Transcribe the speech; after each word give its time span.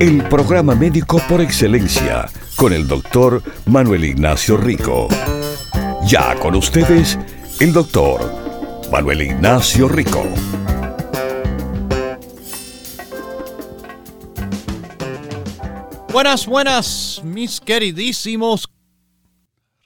El 0.00 0.22
programa 0.28 0.74
médico 0.74 1.22
por 1.26 1.40
excelencia 1.40 2.28
con 2.56 2.74
el 2.74 2.86
doctor 2.86 3.42
Manuel 3.64 4.04
Ignacio 4.04 4.58
Rico. 4.58 5.08
Ya 6.06 6.38
con 6.38 6.54
ustedes, 6.54 7.18
el 7.60 7.72
doctor 7.72 8.20
Manuel 8.92 9.22
Ignacio 9.22 9.88
Rico. 9.88 10.22
Buenas, 16.12 16.46
buenas, 16.46 17.22
mis 17.24 17.60
queridísimos 17.60 18.68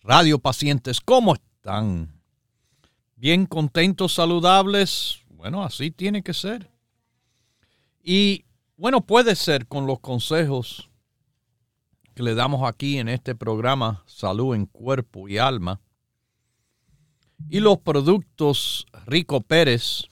radiopacientes, 0.03 1.01
¿cómo 1.01 1.35
están? 1.35 2.21
Bien 3.15 3.47
contentos, 3.47 4.15
saludables. 4.15 5.21
Bueno, 5.29 5.63
así 5.63 5.93
tiene 5.93 6.23
que 6.23 6.35
ser. 6.35 6.69
Y 8.03 8.45
bueno, 8.81 9.03
puede 9.03 9.37
ser 9.37 9.67
con 9.67 9.87
los 9.87 10.01
consejos 10.01 10.89
que 12.15 12.23
le 12.23 12.35
damos 12.35 12.67
aquí 12.67 12.97
en 12.97 13.11
este 13.11 13.35
programa 13.35 14.03
Salud 14.07 14.55
en 14.55 14.65
Cuerpo 14.65 15.29
y 15.29 15.37
Alma. 15.37 15.83
Y 17.51 17.61
los 17.61 17.77
productos 17.77 18.87
Rico 19.05 19.43
Pérez, 19.43 20.05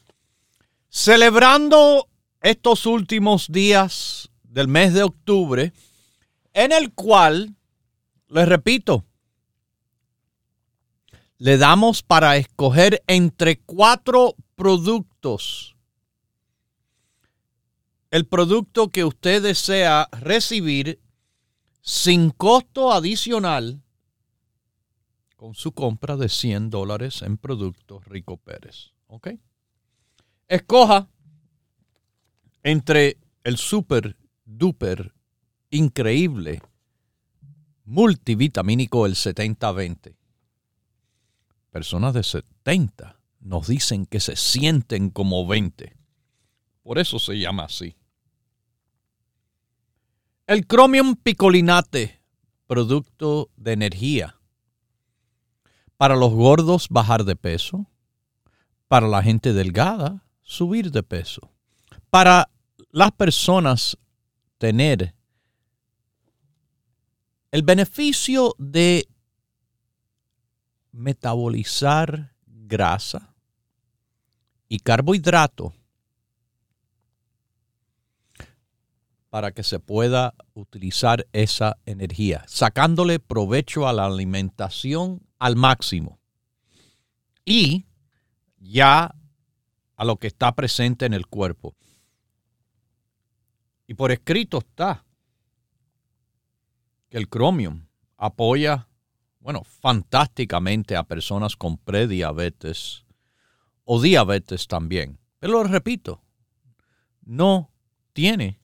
celebrando 0.90 2.08
estos 2.42 2.84
últimos 2.84 3.50
días 3.50 4.28
del 4.42 4.68
mes 4.68 4.92
de 4.92 5.02
octubre, 5.02 5.72
en 6.52 6.70
el 6.70 6.92
cual, 6.92 7.56
les 8.28 8.46
repito, 8.46 9.06
le 11.38 11.56
damos 11.56 12.02
para 12.02 12.36
escoger 12.36 13.02
entre 13.06 13.60
cuatro 13.60 14.36
productos 14.56 15.77
el 18.10 18.26
producto 18.26 18.88
que 18.88 19.04
usted 19.04 19.42
desea 19.42 20.08
recibir 20.12 21.00
sin 21.80 22.30
costo 22.30 22.92
adicional 22.92 23.82
con 25.36 25.54
su 25.54 25.72
compra 25.72 26.16
de 26.16 26.28
100 26.28 26.70
dólares 26.70 27.22
en 27.22 27.36
productos 27.36 28.04
Rico 28.06 28.36
Pérez. 28.36 28.92
¿Ok? 29.06 29.28
Escoja 30.48 31.08
entre 32.62 33.18
el 33.44 33.56
super 33.56 34.16
duper 34.44 35.14
increíble 35.70 36.60
multivitamínico 37.84 39.06
el 39.06 39.14
70-20. 39.14 40.14
Personas 41.70 42.14
de 42.14 42.22
70 42.22 43.20
nos 43.40 43.68
dicen 43.68 44.06
que 44.06 44.20
se 44.20 44.36
sienten 44.36 45.10
como 45.10 45.46
20. 45.46 45.97
Por 46.88 46.98
eso 46.98 47.18
se 47.18 47.38
llama 47.38 47.64
así. 47.64 47.94
El 50.46 50.66
Chromium 50.66 51.16
picolinate, 51.16 52.22
producto 52.66 53.50
de 53.58 53.74
energía. 53.74 54.40
Para 55.98 56.16
los 56.16 56.32
gordos, 56.32 56.86
bajar 56.88 57.24
de 57.24 57.36
peso. 57.36 57.90
Para 58.86 59.06
la 59.06 59.22
gente 59.22 59.52
delgada, 59.52 60.24
subir 60.40 60.90
de 60.90 61.02
peso. 61.02 61.52
Para 62.08 62.48
las 62.90 63.12
personas, 63.12 63.98
tener 64.56 65.14
el 67.50 67.64
beneficio 67.64 68.54
de 68.56 69.06
metabolizar 70.92 72.34
grasa 72.46 73.34
y 74.70 74.78
carbohidrato 74.78 75.74
para 79.38 79.52
que 79.52 79.62
se 79.62 79.78
pueda 79.78 80.34
utilizar 80.54 81.28
esa 81.32 81.78
energía, 81.86 82.42
sacándole 82.48 83.20
provecho 83.20 83.86
a 83.86 83.92
la 83.92 84.04
alimentación 84.04 85.22
al 85.38 85.54
máximo. 85.54 86.18
Y 87.44 87.86
ya 88.56 89.14
a 89.94 90.04
lo 90.04 90.16
que 90.16 90.26
está 90.26 90.56
presente 90.56 91.06
en 91.06 91.14
el 91.14 91.28
cuerpo. 91.28 91.76
Y 93.86 93.94
por 93.94 94.10
escrito 94.10 94.58
está 94.58 95.04
que 97.08 97.16
el 97.16 97.28
cromium 97.28 97.86
apoya, 98.16 98.88
bueno, 99.38 99.62
fantásticamente 99.62 100.96
a 100.96 101.04
personas 101.04 101.54
con 101.54 101.78
prediabetes 101.78 103.04
o 103.84 104.02
diabetes 104.02 104.66
también. 104.66 105.20
Pero 105.38 105.52
lo 105.52 105.62
repito, 105.62 106.24
no 107.22 107.70
tiene 108.12 108.58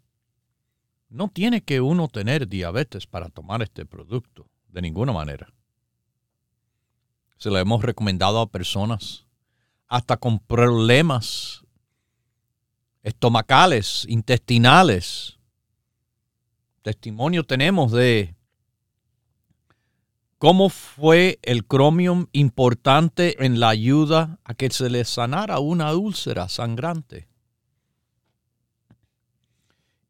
no 1.15 1.29
tiene 1.29 1.63
que 1.63 1.81
uno 1.81 2.09
tener 2.09 2.49
diabetes 2.49 3.07
para 3.07 3.29
tomar 3.29 3.63
este 3.63 3.87
producto, 3.87 4.49
de 4.69 4.83
ninguna 4.83 5.13
manera. 5.13 5.47
Se 7.37 7.51
lo 7.51 7.59
hemos 7.59 7.85
recomendado 7.85 8.41
a 8.41 8.51
personas 8.51 9.25
hasta 9.87 10.17
con 10.17 10.41
problemas 10.41 11.65
estomacales, 13.05 14.05
intestinales. 14.09 15.39
Testimonio 16.83 17.45
tenemos 17.45 17.93
de 17.93 18.35
cómo 20.39 20.69
fue 20.69 21.39
el 21.43 21.65
cromium 21.65 22.27
importante 22.33 23.45
en 23.45 23.61
la 23.61 23.69
ayuda 23.69 24.41
a 24.43 24.55
que 24.55 24.69
se 24.71 24.91
le 24.91 25.05
sanara 25.05 25.61
una 25.61 25.95
úlcera 25.95 26.49
sangrante. 26.49 27.29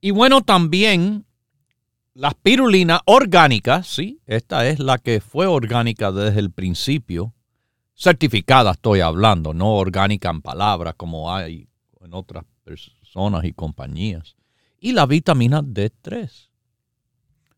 Y 0.04 0.10
bueno, 0.10 0.42
también 0.42 1.24
la 2.12 2.28
espirulina 2.28 3.00
orgánica, 3.06 3.82
sí, 3.82 4.20
esta 4.26 4.68
es 4.68 4.78
la 4.78 4.98
que 4.98 5.22
fue 5.22 5.46
orgánica 5.46 6.12
desde 6.12 6.40
el 6.40 6.50
principio, 6.50 7.32
certificada 7.94 8.72
estoy 8.72 9.00
hablando, 9.00 9.54
no 9.54 9.76
orgánica 9.76 10.28
en 10.28 10.42
palabras 10.42 10.92
como 10.98 11.32
hay 11.32 11.70
en 12.02 12.12
otras 12.12 12.44
personas 12.64 13.46
y 13.46 13.54
compañías. 13.54 14.36
Y 14.78 14.92
la 14.92 15.06
vitamina 15.06 15.62
D3. 15.62 16.50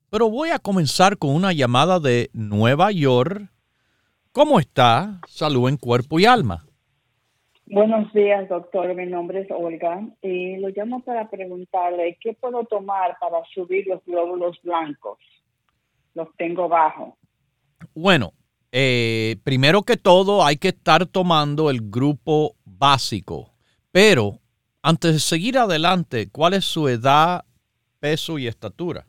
Pero 0.08 0.30
voy 0.30 0.50
a 0.50 0.60
comenzar 0.60 1.18
con 1.18 1.30
una 1.30 1.52
llamada 1.52 1.98
de 1.98 2.30
Nueva 2.32 2.92
York. 2.92 3.50
¿Cómo 4.30 4.60
está? 4.60 5.20
Salud 5.28 5.68
en 5.68 5.78
cuerpo 5.78 6.20
y 6.20 6.26
alma. 6.26 6.65
Buenos 7.68 8.12
días, 8.12 8.48
doctor. 8.48 8.94
Mi 8.94 9.06
nombre 9.06 9.40
es 9.40 9.50
Olga 9.50 10.00
y 10.22 10.56
lo 10.58 10.68
llamo 10.68 11.02
para 11.02 11.28
preguntarle 11.28 12.16
qué 12.20 12.32
puedo 12.32 12.64
tomar 12.64 13.16
para 13.20 13.42
subir 13.52 13.88
los 13.88 14.04
glóbulos 14.04 14.56
blancos. 14.62 15.18
Los 16.14 16.28
tengo 16.36 16.68
bajo. 16.68 17.18
Bueno, 17.92 18.32
eh, 18.70 19.36
primero 19.42 19.82
que 19.82 19.96
todo 19.96 20.44
hay 20.44 20.58
que 20.58 20.68
estar 20.68 21.06
tomando 21.06 21.68
el 21.68 21.80
grupo 21.90 22.54
básico, 22.64 23.50
pero 23.90 24.38
antes 24.80 25.14
de 25.14 25.18
seguir 25.18 25.58
adelante, 25.58 26.28
¿cuál 26.30 26.54
es 26.54 26.64
su 26.64 26.86
edad, 26.86 27.44
peso 27.98 28.38
y 28.38 28.46
estatura? 28.46 29.04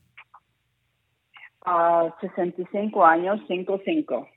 A 1.63 2.12
65 2.21 3.06
años, 3.06 3.39
5'5". 3.48 4.27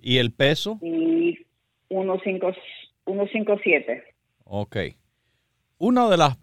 ¿Y 0.00 0.18
el 0.18 0.32
peso? 0.32 0.78
Y 0.80 1.44
1'5". 1.88 2.54
157. 3.06 4.02
Ok. 4.44 4.76
Una 5.78 6.08
de 6.08 6.16
las 6.16 6.38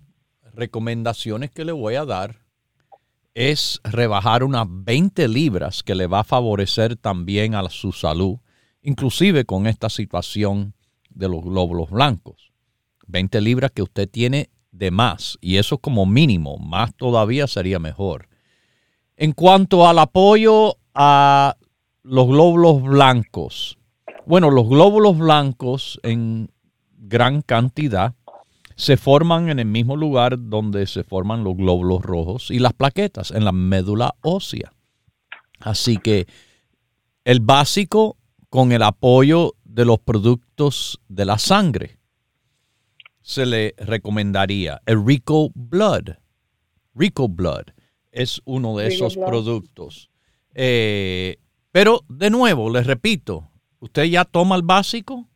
recomendaciones 0.54 1.52
que 1.52 1.66
le 1.66 1.72
voy 1.72 1.96
a 1.96 2.06
dar 2.06 2.42
es 3.34 3.80
rebajar 3.84 4.44
unas 4.44 4.68
20 4.69 5.28
libras 5.28 5.84
que 5.84 5.96
le 5.96 6.08
va 6.08 6.19
a 6.19 6.25
favorecer 6.25 6.98
también 6.98 7.56
a 7.56 7.68
su 7.69 7.92
salud, 7.92 8.38
inclusive 8.81 9.46
con 9.46 9.68
esta 9.68 9.90
situación 9.90 10.74
de 11.10 11.30
los 11.30 11.44
glóbulos 11.44 11.90
blancos. 11.90 12.52
20 13.07 13.42
libras 13.42 13.72
que 13.72 13.81
usted 13.81 14.10
tiene 14.10 14.50
de 14.72 14.92
más 14.92 15.38
y 15.42 15.57
eso 15.57 15.78
como 15.78 16.06
mínimo, 16.06 16.57
más 16.57 16.94
todavía 16.96 17.48
sería 17.48 17.80
mejor. 17.80 18.28
En 19.16 19.34
cuanto 19.34 19.88
al 19.88 20.00
apoyo 20.00 20.78
a 20.94 21.56
los 22.04 22.28
glóbulos 22.28 22.81
blancos, 22.81 23.78
bueno, 24.31 24.50
los 24.50 24.69
glóbulos 24.69 25.18
blancos 25.18 26.00
en 26.04 26.50
gran 26.95 27.42
cantidad 27.42 28.16
se 28.78 28.95
forman 28.95 29.50
en 29.50 29.60
el 29.60 29.66
mismo 29.66 29.98
lugar 29.98 30.38
donde 30.39 30.88
se 30.88 31.04
forman 31.04 31.44
los 31.44 31.57
glóbulos 31.57 32.01
rojos 32.01 32.50
y 32.50 32.60
las 32.60 32.72
plaquetas, 32.72 33.31
en 33.31 33.44
la 33.44 33.51
médula 33.51 34.16
ósea. 34.22 34.72
Así 35.60 35.98
que 35.98 36.28
el 37.25 37.42
básico 37.42 38.16
con 38.48 38.72
el 38.72 38.83
apoyo 38.83 39.56
de 39.66 39.83
los 39.83 40.00
productos 40.00 41.01
de 41.10 41.25
la 41.25 41.38
sangre. 41.38 41.98
Se 43.22 43.45
le 43.45 43.75
recomendaría 43.80 44.81
el 44.86 45.06
Rico 45.06 45.51
Blood. 45.56 46.12
Rico 46.95 47.28
Blood 47.28 47.66
es 48.13 48.42
uno 48.45 48.78
de 48.78 48.88
esos 48.88 49.18
productos. 49.18 50.10
Eh, 50.54 51.36
pero 51.74 52.06
de 52.07 52.30
nuevo, 52.30 52.69
les 52.69 52.88
repito, 52.88 53.50
¿usted 53.81 54.06
ya 54.06 54.24
toma 54.24 54.56
el 54.56 54.62
básico? 54.62 55.28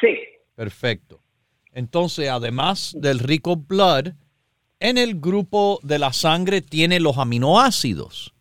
Sí. 0.00 0.16
Perfecto. 0.56 1.22
Entonces, 1.72 2.28
además 2.28 2.96
del 2.98 3.20
Rico 3.20 3.56
Blood, 3.56 4.14
en 4.80 4.98
el 4.98 5.20
grupo 5.20 5.78
de 5.82 5.98
la 5.98 6.12
sangre 6.12 6.62
tiene 6.62 7.00
los 7.00 7.18
aminoácidos. 7.18 8.34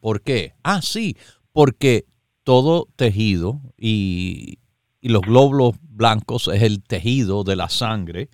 ¿Por 0.00 0.22
qué? 0.22 0.54
Ah, 0.62 0.82
sí, 0.82 1.16
porque 1.52 2.06
todo 2.44 2.88
tejido 2.96 3.60
y, 3.76 4.58
los 5.00 5.22
glóbulos 5.22 5.74
blancos 5.80 6.48
es 6.48 6.62
el 6.62 6.82
tejido 6.82 7.42
de 7.42 7.56
la 7.56 7.68
sangre, 7.68 8.28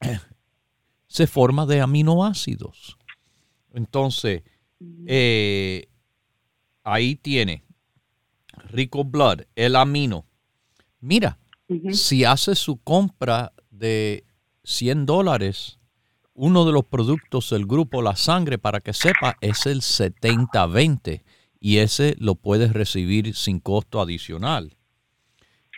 se 1.06 1.26
forma 1.26 1.64
de 1.64 1.80
aminoácidos. 1.80 2.98
Entonces, 3.72 4.42
eh, 5.06 5.86
ahí 6.82 7.16
tiene 7.16 7.65
Rico 8.66 9.04
Blood, 9.04 9.42
el 9.54 9.76
amino. 9.76 10.26
Mira, 11.00 11.38
si 11.92 12.24
hace 12.24 12.54
su 12.54 12.76
compra 12.78 13.52
de 13.70 14.24
100 14.64 15.06
dólares, 15.06 15.78
uno 16.34 16.64
de 16.64 16.72
los 16.72 16.84
productos 16.84 17.50
del 17.50 17.66
grupo 17.66 18.02
La 18.02 18.16
Sangre, 18.16 18.58
para 18.58 18.80
que 18.80 18.92
sepa, 18.92 19.36
es 19.40 19.66
el 19.66 19.80
70-20 19.80 21.22
y 21.58 21.78
ese 21.78 22.14
lo 22.18 22.34
puedes 22.34 22.72
recibir 22.72 23.34
sin 23.34 23.58
costo 23.60 24.00
adicional. 24.00 24.76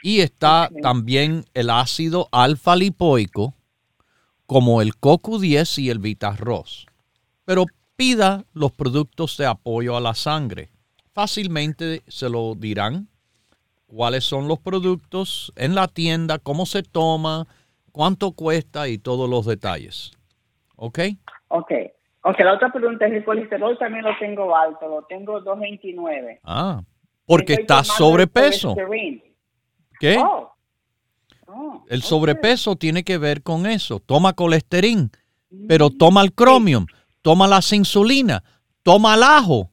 Y 0.02 0.20
está 0.20 0.70
también 0.82 1.44
el 1.54 1.70
ácido 1.70 2.28
alfa 2.32 2.76
lipoico, 2.76 3.54
como 4.46 4.80
el 4.82 4.94
CoQ10 4.94 5.82
y 5.82 5.90
el 5.90 5.98
Vitarros. 5.98 6.86
Pero 7.44 7.66
pida 7.96 8.44
los 8.52 8.72
productos 8.72 9.36
de 9.36 9.46
apoyo 9.46 9.96
a 9.96 10.00
la 10.00 10.14
sangre. 10.14 10.70
Fácilmente 11.18 12.04
se 12.06 12.30
lo 12.30 12.54
dirán 12.54 13.08
cuáles 13.88 14.22
son 14.22 14.46
los 14.46 14.60
productos 14.60 15.52
en 15.56 15.74
la 15.74 15.88
tienda, 15.88 16.38
cómo 16.38 16.64
se 16.64 16.84
toma, 16.84 17.48
cuánto 17.90 18.30
cuesta 18.30 18.86
y 18.86 18.98
todos 18.98 19.28
los 19.28 19.44
detalles. 19.44 20.12
¿Ok? 20.76 21.00
Ok. 21.48 21.72
Ok, 22.22 22.38
la 22.38 22.54
otra 22.54 22.70
pregunta 22.70 23.08
es 23.08 23.14
el 23.14 23.24
colesterol 23.24 23.76
también 23.78 24.04
lo 24.04 24.16
tengo 24.20 24.56
alto, 24.56 24.86
lo 24.86 25.02
tengo 25.06 25.40
229. 25.40 26.38
Ah, 26.44 26.82
porque 27.26 27.54
está 27.54 27.82
sobrepeso. 27.82 28.76
¿Qué? 29.98 30.18
Oh. 30.24 30.52
Oh, 31.48 31.84
el 31.88 32.02
sobrepeso 32.02 32.76
tiene 32.76 33.02
que 33.02 33.18
ver 33.18 33.42
con 33.42 33.66
eso. 33.66 33.98
Toma 33.98 34.34
colesterol, 34.34 35.10
pero 35.66 35.88
mm, 35.88 35.98
toma 35.98 36.22
el 36.22 36.32
cromium, 36.32 36.86
toma 37.22 37.48
la 37.48 37.58
insulina, 37.72 38.44
toma 38.84 39.16
el 39.16 39.24
ajo. 39.24 39.72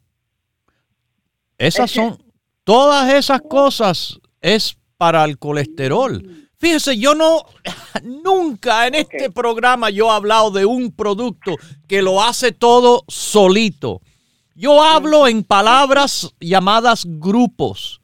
Esas 1.57 1.92
son, 1.92 2.18
todas 2.63 3.13
esas 3.13 3.42
cosas 3.42 4.19
es 4.42 4.78
para 4.98 5.24
el 5.25 5.38
colesterol. 5.38 6.48
Fíjese, 6.57 6.98
yo 6.98 7.16
no, 7.16 7.46
nunca 8.04 8.88
en 8.88 8.96
este 8.96 9.30
programa 9.30 9.90
yo 9.90 10.07
he 10.07 10.12
hablado 10.12 10.52
de 10.52 10.66
un 10.66 10.92
producto 10.92 11.56
que 11.88 12.02
lo 12.02 12.22
hace 12.22 12.52
todo 12.52 13.04
solito. 13.07 14.02
Yo 14.56 14.81
hablo 14.81 15.28
en 15.28 15.44
palabras 15.44 16.34
llamadas 16.40 17.04
grupos. 17.06 18.02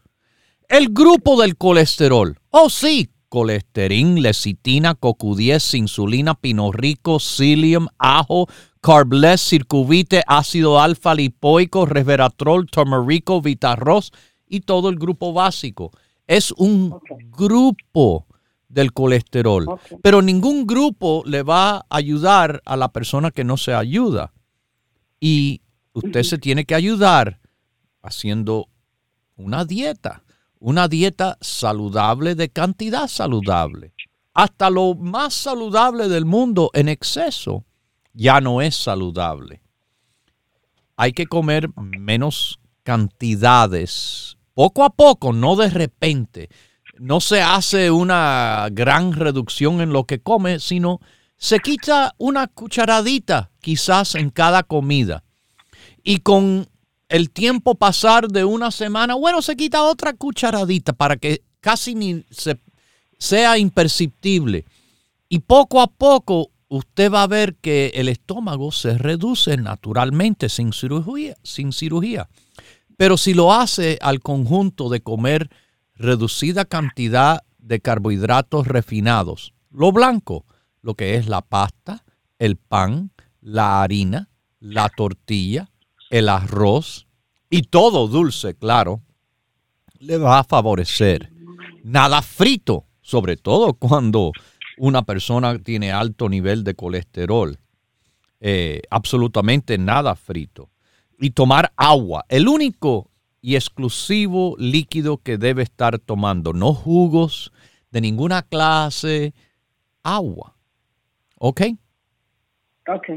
El 0.68 0.90
grupo 0.90 1.42
del 1.42 1.58
colesterol. 1.58 2.38
Oh, 2.50 2.70
sí, 2.70 3.10
colesterol, 3.30 4.22
lecitina, 4.22 4.94
CoQ10, 5.00 5.78
insulina, 5.78 6.38
rico, 6.74 7.20
psyllium, 7.20 7.88
ajo, 7.98 8.48
carbless, 8.82 9.42
circuvite, 9.42 10.24
ácido 10.28 10.80
alfa 10.80 11.14
lipoico, 11.14 11.86
resveratrol, 11.86 12.66
turmerico, 12.66 13.42
vitarros 13.42 14.12
y 14.48 14.62
todo 14.62 14.90
el 14.90 14.98
grupo 14.98 15.34
básico. 15.34 15.92
Es 16.28 16.52
un 16.52 17.00
grupo 17.30 18.26
del 18.68 18.92
colesterol. 18.92 19.68
Pero 20.02 20.22
ningún 20.22 20.66
grupo 20.66 21.24
le 21.26 21.44
va 21.44 21.78
a 21.78 21.86
ayudar 21.90 22.62
a 22.66 22.76
la 22.76 22.92
persona 22.92 23.32
que 23.32 23.44
no 23.44 23.58
se 23.58 23.74
ayuda. 23.74 24.34
Y 25.20 25.62
usted 25.94 26.24
se 26.24 26.38
tiene 26.38 26.66
que 26.66 26.74
ayudar 26.74 27.40
haciendo 28.02 28.68
una 29.36 29.66
dieta, 29.66 30.24
una 30.60 30.88
dieta 30.88 31.38
saludable 31.42 32.34
de 32.34 32.50
cantidad 32.50 33.08
saludable. 33.08 33.94
Hasta 34.34 34.70
lo 34.70 34.96
más 34.96 35.34
saludable 35.34 36.08
del 36.08 36.26
mundo 36.26 36.72
en 36.74 36.88
exceso 36.88 37.66
ya 38.14 38.42
no 38.42 38.62
es 38.62 38.76
saludable. 38.76 39.62
Hay 40.96 41.14
que 41.14 41.26
comer 41.26 41.70
menos 41.76 42.60
cantidades, 42.84 44.38
poco 44.54 44.84
a 44.84 44.90
poco, 44.90 45.34
no 45.34 45.56
de 45.56 45.70
repente 45.70 46.50
no 47.02 47.20
se 47.20 47.42
hace 47.42 47.90
una 47.90 48.68
gran 48.72 49.14
reducción 49.14 49.82
en 49.82 49.92
lo 49.92 50.04
que 50.04 50.20
come, 50.20 50.60
sino 50.60 51.00
se 51.36 51.58
quita 51.60 52.14
una 52.20 52.46
cucharadita 52.46 53.50
quizás 53.60 54.14
en 54.14 54.30
cada 54.30 54.62
comida. 54.62 55.24
Y 56.04 56.20
con 56.20 56.68
el 57.10 57.32
tiempo 57.32 57.74
pasar 57.74 58.28
de 58.28 58.46
una 58.46 58.70
semana, 58.70 59.16
bueno, 59.16 59.42
se 59.42 59.56
quita 59.56 59.82
otra 59.82 60.14
cucharadita 60.14 60.94
para 60.94 61.18
que 61.18 61.42
casi 61.60 61.96
ni 61.96 62.24
se, 62.30 62.60
sea 63.18 63.58
imperceptible. 63.58 64.66
Y 65.28 65.40
poco 65.40 65.82
a 65.82 65.88
poco 65.88 66.51
usted 66.72 67.12
va 67.12 67.24
a 67.24 67.28
ver 67.28 67.58
que 67.58 67.92
el 67.96 68.08
estómago 68.08 68.72
se 68.72 68.98
reduce 68.98 69.58
naturalmente 69.58 70.48
sin 70.48 70.72
cirugía, 70.72 71.36
sin 71.44 71.74
cirugía. 71.74 72.30
Pero 72.96 73.18
si 73.18 73.34
lo 73.34 73.54
hace 73.54 74.00
al 74.02 74.22
conjunto 74.22 74.88
de 74.88 75.02
comer 75.02 75.50
reducida 75.96 76.64
cantidad 76.64 77.42
de 77.58 77.82
carbohidratos 77.82 78.68
refinados. 78.68 79.54
Lo 79.70 79.92
blanco, 79.92 80.46
lo 80.82 80.96
que 80.96 81.16
es 81.16 81.28
la 81.28 81.42
pasta, 81.42 82.06
el 82.40 82.56
pan, 82.56 83.12
la 83.42 83.84
harina, 83.84 84.30
la 84.62 84.88
tortilla, 84.88 85.70
el 86.10 86.30
arroz 86.30 87.06
y 87.50 87.64
todo 87.64 88.08
dulce, 88.08 88.56
claro, 88.56 89.02
le 90.00 90.18
va 90.18 90.40
a 90.40 90.44
favorecer. 90.46 91.34
Nada 91.84 92.22
frito, 92.22 92.86
sobre 93.02 93.36
todo 93.36 93.74
cuando 93.74 94.32
una 94.82 95.04
persona 95.04 95.60
tiene 95.60 95.92
alto 95.92 96.28
nivel 96.28 96.64
de 96.64 96.74
colesterol. 96.74 97.60
Eh, 98.40 98.82
absolutamente 98.90 99.78
nada 99.78 100.16
frito. 100.16 100.72
Y 101.20 101.30
tomar 101.30 101.72
agua. 101.76 102.26
El 102.30 102.48
único 102.48 103.12
y 103.42 103.56
exclusivo 103.56 104.56
líquido 104.58 105.18
que 105.18 105.38
debe 105.38 105.62
estar 105.62 106.00
tomando. 106.00 106.52
No 106.54 106.74
jugos 106.74 107.52
de 107.92 108.02
ninguna 108.02 108.42
clase, 108.42 109.36
agua. 110.02 110.56
¿Ok? 111.38 111.62
Ok, 112.88 113.10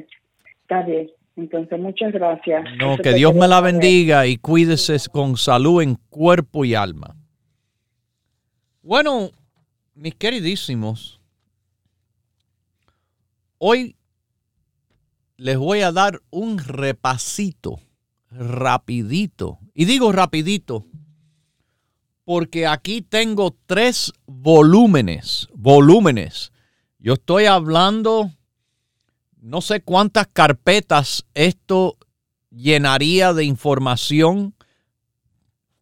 está 0.61 0.83
bien. 0.83 1.11
Entonces, 1.37 1.81
muchas 1.81 2.13
gracias. 2.13 2.63
No, 2.79 2.99
que 2.99 3.15
Dios 3.15 3.35
me 3.35 3.49
la 3.49 3.63
bendiga 3.63 4.27
y 4.27 4.37
cuídese 4.37 4.99
con 5.11 5.39
salud 5.39 5.81
en 5.81 5.95
cuerpo 6.11 6.67
y 6.67 6.75
alma. 6.75 7.17
Bueno, 8.83 9.31
mis 9.95 10.15
queridísimos, 10.15 11.23
hoy 13.67 13.97
les 15.39 15.57
voy 15.57 15.81
a 15.81 15.91
dar 15.91 16.21
un 16.29 16.59
repasito 16.59 17.81
rapidito. 18.31 19.59
Y 19.73 19.87
digo 19.87 20.13
rapidito 20.13 20.85
porque 22.27 22.67
aquí 22.67 23.01
tengo 23.01 23.57
tres 23.65 24.13
volúmenes, 24.27 25.49
volúmenes. 25.55 26.53
Yo 26.99 27.15
estoy 27.15 27.47
hablando, 27.47 28.31
no 29.41 29.63
sé 29.63 29.81
cuántas 29.81 30.27
carpetas 30.27 31.25
esto 31.33 31.97
llenaría 32.51 33.33
de 33.33 33.45
información, 33.45 34.55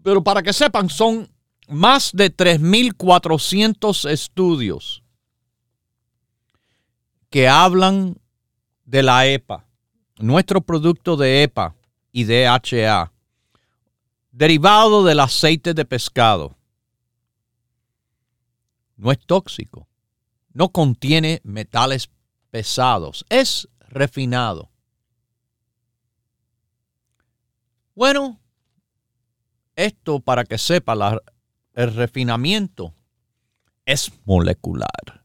pero 0.04 0.22
para 0.22 0.44
que 0.44 0.52
sepan, 0.52 0.88
son 0.88 1.28
más 1.66 2.12
de 2.12 2.32
3.400 2.32 4.08
estudios 4.08 5.01
que 7.32 7.48
hablan 7.48 8.20
de 8.84 9.02
la 9.02 9.26
EPA, 9.26 9.66
nuestro 10.18 10.60
producto 10.60 11.16
de 11.16 11.42
EPA 11.42 11.74
y 12.12 12.24
DHA, 12.24 13.10
derivado 14.30 15.02
del 15.02 15.18
aceite 15.18 15.72
de 15.72 15.86
pescado. 15.86 16.58
No 18.96 19.10
es 19.10 19.18
tóxico, 19.18 19.88
no 20.52 20.68
contiene 20.68 21.40
metales 21.42 22.10
pesados, 22.50 23.24
es 23.30 23.66
refinado. 23.88 24.70
Bueno, 27.94 28.38
esto 29.74 30.20
para 30.20 30.44
que 30.44 30.58
sepa, 30.58 31.18
el 31.72 31.94
refinamiento 31.94 32.92
es 33.86 34.12
molecular. 34.26 35.21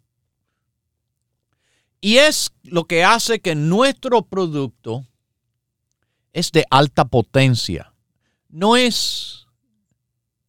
Y 2.08 2.20
es 2.20 2.54
lo 2.64 2.86
que 2.86 3.04
hace 3.04 3.42
que 3.42 3.54
nuestro 3.54 4.22
producto 4.22 5.06
es 6.32 6.54
de 6.54 6.64
alta 6.70 7.04
potencia. 7.04 7.94
No 8.48 8.78
es 8.78 9.46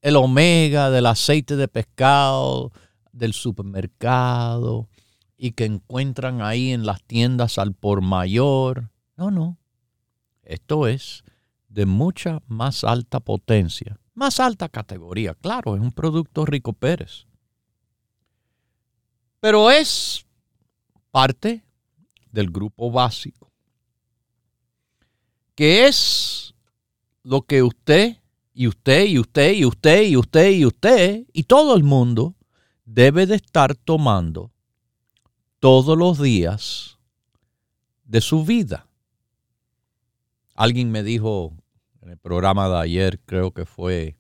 el 0.01 0.15
omega 0.15 0.89
del 0.91 1.07
aceite 1.07 1.57
de 1.57 1.67
pescado 1.67 2.71
del 3.11 3.33
supermercado 3.33 4.89
y 5.37 5.51
que 5.51 5.65
encuentran 5.65 6.43
ahí 6.43 6.71
en 6.71 6.87
las 6.87 7.03
tiendas 7.03 7.59
al 7.59 7.75
por 7.75 8.03
mayor. 8.03 8.93
No, 9.17 9.33
no. 9.33 9.59
Esto 10.45 10.87
es 10.87 11.25
de 11.69 11.87
mucha 11.87 12.41
más 12.47 12.85
alta 12.85 13.19
potencia, 13.19 13.99
más 14.15 14.39
alta 14.39 14.69
categoría. 14.69 15.35
Claro, 15.35 15.75
es 15.75 15.81
un 15.81 15.91
producto 15.91 16.47
rico 16.47 16.73
Pérez. 16.73 17.27
Pero 19.41 19.73
es 19.73 20.25
parte 21.19 21.65
del 22.31 22.49
grupo 22.49 22.93
básico, 22.93 23.51
que 25.57 25.89
es 25.89 26.55
lo 27.25 27.43
que 27.43 27.65
usted 27.65 28.19
y 28.55 28.69
usted 28.69 29.05
y 29.07 29.19
usted 29.19 29.53
y 29.53 29.65
usted 29.65 30.03
y 30.05 30.17
usted 30.17 30.51
y 30.53 30.65
usted 30.65 31.27
y 31.33 31.43
todo 31.43 31.75
el 31.77 31.83
mundo 31.83 32.37
debe 32.85 33.27
de 33.27 33.35
estar 33.35 33.75
tomando 33.75 34.53
todos 35.59 35.99
los 35.99 36.23
días 36.23 36.99
de 38.05 38.21
su 38.21 38.45
vida. 38.45 38.87
Alguien 40.55 40.93
me 40.93 41.03
dijo 41.03 41.53
en 42.01 42.11
el 42.11 42.19
programa 42.19 42.69
de 42.69 42.77
ayer, 42.77 43.19
creo 43.27 43.51
que 43.51 43.67
fue, 43.67 44.17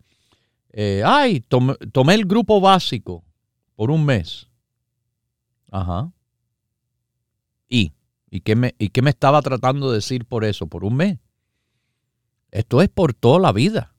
eh, 0.73 1.05
ay, 1.07 1.43
tomé 1.43 2.15
el 2.15 2.25
grupo 2.25 2.61
básico 2.61 3.23
por 3.77 3.93
un 3.93 4.05
mes. 4.05 4.49
Ajá. 5.71 6.13
¿Y? 7.69 7.93
¿Y 8.31 8.41
qué, 8.41 8.57
me, 8.57 8.75
¿Y 8.79 8.91
qué 8.91 9.03
me 9.03 9.11
estaba 9.11 9.41
tratando 9.43 9.91
de 9.91 9.97
decir 9.97 10.25
por 10.25 10.45
eso? 10.45 10.67
Por 10.67 10.85
un 10.85 10.97
mes. 10.97 11.19
Esto 12.51 12.83
es 12.83 12.89
por 12.89 13.15
toda 13.15 13.39
la 13.39 13.53
vida. 13.53 13.95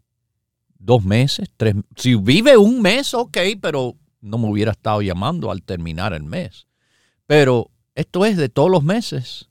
Dos 0.77 1.03
meses, 1.03 1.49
tres. 1.57 1.75
Si 1.95 2.15
vive 2.15 2.57
un 2.57 2.81
mes, 2.81 3.13
ok, 3.13 3.37
pero 3.61 3.95
no 4.21 4.37
me 4.37 4.49
hubiera 4.49 4.71
estado 4.71 5.01
llamando 5.01 5.51
al 5.51 5.63
terminar 5.63 6.13
el 6.13 6.23
mes. 6.23 6.67
Pero 7.25 7.69
esto 7.95 8.25
es 8.25 8.37
de 8.37 8.49
todos 8.49 8.71
los 8.71 8.83
meses, 8.83 9.49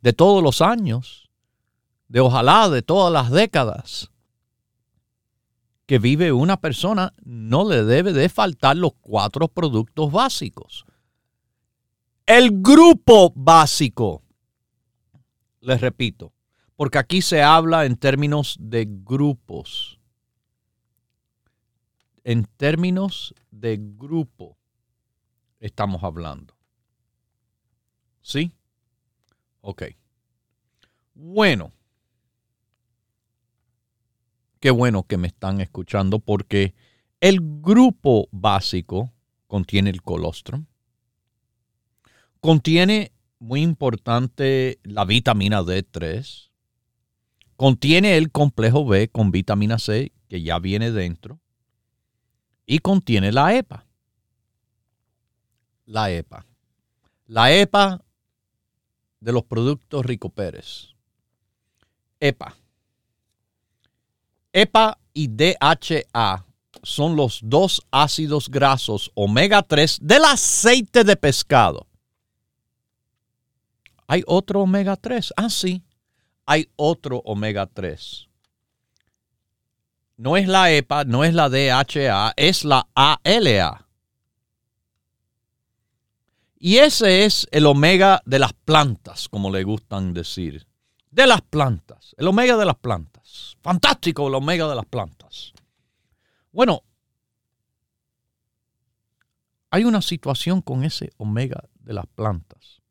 de 0.00 0.12
todos 0.12 0.42
los 0.42 0.60
años, 0.60 1.30
de 2.08 2.20
ojalá 2.20 2.68
de 2.68 2.82
todas 2.82 3.12
las 3.12 3.30
décadas 3.30 4.10
que 5.86 5.98
vive 5.98 6.32
una 6.32 6.58
persona, 6.58 7.12
no 7.24 7.68
le 7.68 7.84
debe 7.84 8.12
de 8.12 8.28
faltar 8.28 8.76
los 8.76 8.92
cuatro 9.00 9.48
productos 9.48 10.10
básicos. 10.10 10.86
El 12.26 12.62
grupo 12.62 13.32
básico, 13.34 14.22
les 15.60 15.80
repito, 15.80 16.32
porque 16.76 16.98
aquí 16.98 17.20
se 17.20 17.42
habla 17.42 17.84
en 17.84 17.96
términos 17.96 18.56
de 18.60 18.86
grupos. 18.88 19.98
En 22.24 22.44
términos 22.44 23.34
de 23.50 23.78
grupo 23.80 24.56
estamos 25.58 26.04
hablando. 26.04 26.54
¿Sí? 28.20 28.52
Ok. 29.60 29.82
Bueno. 31.14 31.72
Qué 34.60 34.70
bueno 34.70 35.02
que 35.02 35.16
me 35.16 35.26
están 35.26 35.60
escuchando 35.60 36.20
porque 36.20 36.74
el 37.20 37.40
grupo 37.40 38.28
básico 38.30 39.12
contiene 39.48 39.90
el 39.90 40.02
colostrum, 40.02 40.66
Contiene, 42.42 43.12
muy 43.38 43.62
importante, 43.62 44.80
la 44.82 45.04
vitamina 45.04 45.62
D3. 45.62 46.50
Contiene 47.54 48.16
el 48.16 48.32
complejo 48.32 48.84
B 48.84 49.06
con 49.06 49.30
vitamina 49.30 49.78
C 49.78 50.10
que 50.28 50.42
ya 50.42 50.58
viene 50.58 50.90
dentro. 50.90 51.38
Y 52.66 52.80
contiene 52.80 53.30
la 53.30 53.54
EPA. 53.54 53.86
La 55.84 56.10
EPA. 56.10 56.44
La 57.26 57.54
EPA 57.54 58.04
de 59.20 59.32
los 59.32 59.44
productos 59.44 60.04
Rico 60.04 60.28
Pérez. 60.28 60.96
EPA. 62.18 62.56
EPA 64.52 64.98
y 65.12 65.28
DHA 65.28 66.44
son 66.82 67.14
los 67.14 67.38
dos 67.44 67.86
ácidos 67.92 68.48
grasos 68.48 69.12
omega 69.14 69.62
3 69.62 70.00
del 70.02 70.24
aceite 70.24 71.04
de 71.04 71.14
pescado. 71.14 71.86
Hay 74.12 74.22
otro 74.26 74.60
omega 74.60 74.96
3. 74.96 75.32
Ah, 75.38 75.48
sí. 75.48 75.86
Hay 76.44 76.70
otro 76.76 77.22
omega 77.24 77.64
3. 77.64 78.28
No 80.18 80.36
es 80.36 80.46
la 80.46 80.70
EPA, 80.70 81.04
no 81.04 81.24
es 81.24 81.32
la 81.32 81.48
DHA, 81.48 82.34
es 82.36 82.66
la 82.66 82.86
ALA. 82.94 83.88
Y 86.58 86.76
ese 86.76 87.24
es 87.24 87.48
el 87.52 87.64
omega 87.64 88.20
de 88.26 88.38
las 88.38 88.52
plantas, 88.52 89.30
como 89.30 89.50
le 89.50 89.64
gustan 89.64 90.12
decir. 90.12 90.66
De 91.10 91.26
las 91.26 91.40
plantas. 91.40 92.14
El 92.18 92.28
omega 92.28 92.58
de 92.58 92.66
las 92.66 92.76
plantas. 92.76 93.56
Fantástico 93.62 94.28
el 94.28 94.34
omega 94.34 94.68
de 94.68 94.74
las 94.74 94.84
plantas. 94.84 95.54
Bueno, 96.52 96.82
hay 99.70 99.84
una 99.84 100.02
situación 100.02 100.60
con 100.60 100.84
ese 100.84 101.14
omega 101.16 101.64
de 101.80 101.94
las 101.94 102.06
plantas. 102.08 102.81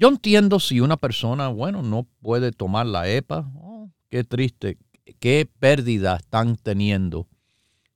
Yo 0.00 0.08
entiendo 0.08 0.60
si 0.60 0.80
una 0.80 0.96
persona, 0.96 1.48
bueno, 1.48 1.82
no 1.82 2.06
puede 2.22 2.52
tomar 2.52 2.86
la 2.86 3.06
EPA. 3.06 3.50
Oh, 3.54 3.90
qué 4.08 4.24
triste, 4.24 4.78
qué 5.18 5.46
pérdida 5.58 6.16
están 6.16 6.56
teniendo 6.56 7.28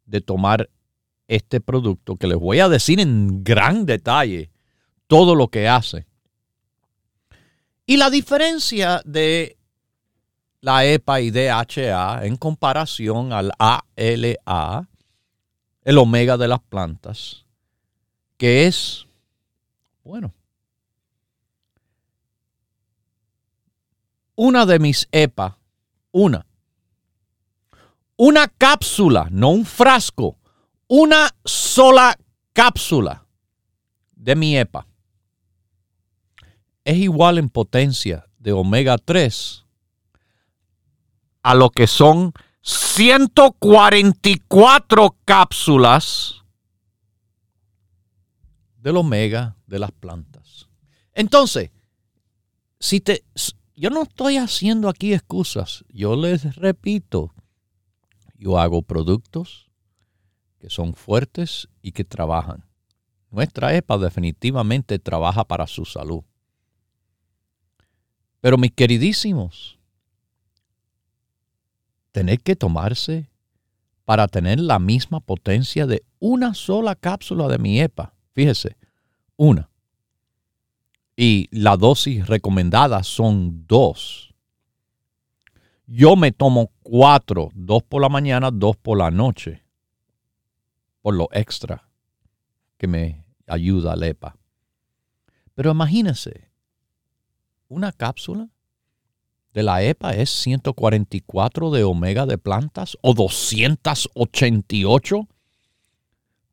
de 0.04 0.20
tomar 0.20 0.68
este 1.28 1.62
producto 1.62 2.16
que 2.16 2.26
les 2.26 2.36
voy 2.36 2.60
a 2.60 2.68
decir 2.68 3.00
en 3.00 3.42
gran 3.42 3.86
detalle 3.86 4.50
todo 5.06 5.34
lo 5.34 5.48
que 5.48 5.66
hace. 5.66 6.06
Y 7.86 7.96
la 7.96 8.10
diferencia 8.10 9.00
de 9.06 9.56
la 10.60 10.84
EPA 10.84 11.22
y 11.22 11.30
DHA 11.30 12.26
en 12.26 12.36
comparación 12.36 13.32
al 13.32 13.50
ALA, 13.58 14.88
el 15.84 15.96
omega 15.96 16.36
de 16.36 16.48
las 16.48 16.60
plantas, 16.60 17.46
que 18.36 18.66
es, 18.66 19.06
bueno, 20.02 20.34
una 24.36 24.66
de 24.66 24.78
mis 24.78 25.08
EPA, 25.12 25.58
una, 26.12 26.46
una 28.16 28.48
cápsula, 28.48 29.28
no 29.30 29.48
un 29.50 29.64
frasco, 29.64 30.36
una 30.86 31.30
sola 31.44 32.18
cápsula 32.52 33.26
de 34.12 34.36
mi 34.36 34.56
EPA. 34.56 34.86
Es 36.84 36.96
igual 36.96 37.38
en 37.38 37.48
potencia 37.48 38.26
de 38.38 38.52
omega 38.52 38.98
3 38.98 39.64
a 41.42 41.54
lo 41.54 41.70
que 41.70 41.86
son 41.86 42.32
144 42.62 45.16
cápsulas 45.24 46.42
del 48.78 48.96
omega 48.96 49.56
de 49.66 49.78
las 49.78 49.92
plantas. 49.92 50.68
Entonces, 51.12 51.70
si 52.80 53.00
te 53.00 53.22
yo 53.76 53.90
no 53.90 54.02
estoy 54.02 54.36
haciendo 54.36 54.88
aquí 54.88 55.12
excusas. 55.12 55.84
Yo 55.88 56.16
les 56.16 56.56
repito, 56.56 57.34
yo 58.36 58.58
hago 58.58 58.82
productos 58.82 59.70
que 60.58 60.70
son 60.70 60.94
fuertes 60.94 61.68
y 61.82 61.92
que 61.92 62.04
trabajan. 62.04 62.64
Nuestra 63.30 63.74
EPA 63.74 63.98
definitivamente 63.98 64.98
trabaja 64.98 65.44
para 65.44 65.66
su 65.66 65.84
salud. 65.84 66.22
Pero 68.40 68.58
mis 68.58 68.72
queridísimos, 68.72 69.78
tener 72.12 72.40
que 72.40 72.54
tomarse 72.54 73.28
para 74.04 74.28
tener 74.28 74.60
la 74.60 74.78
misma 74.78 75.20
potencia 75.20 75.86
de 75.86 76.04
una 76.20 76.54
sola 76.54 76.94
cápsula 76.94 77.48
de 77.48 77.58
mi 77.58 77.80
EPA. 77.80 78.14
Fíjese, 78.34 78.76
una 79.36 79.70
y 81.16 81.48
la 81.50 81.76
dosis 81.76 82.26
recomendada 82.26 83.02
son 83.02 83.66
dos. 83.66 84.34
Yo 85.86 86.16
me 86.16 86.32
tomo 86.32 86.70
cuatro, 86.82 87.50
dos 87.54 87.82
por 87.82 88.02
la 88.02 88.08
mañana, 88.08 88.50
dos 88.50 88.76
por 88.76 88.98
la 88.98 89.10
noche, 89.10 89.62
por 91.02 91.14
lo 91.14 91.28
extra 91.32 91.88
que 92.78 92.86
me 92.86 93.24
ayuda 93.46 93.96
la 93.96 94.08
EPA. 94.08 94.36
Pero 95.54 95.70
imagínense, 95.70 96.50
una 97.68 97.92
cápsula 97.92 98.48
de 99.52 99.62
la 99.62 99.82
EPA 99.82 100.14
es 100.14 100.30
144 100.30 101.70
de 101.70 101.84
omega 101.84 102.26
de 102.26 102.38
plantas 102.38 102.98
o 103.02 103.14
288 103.14 105.28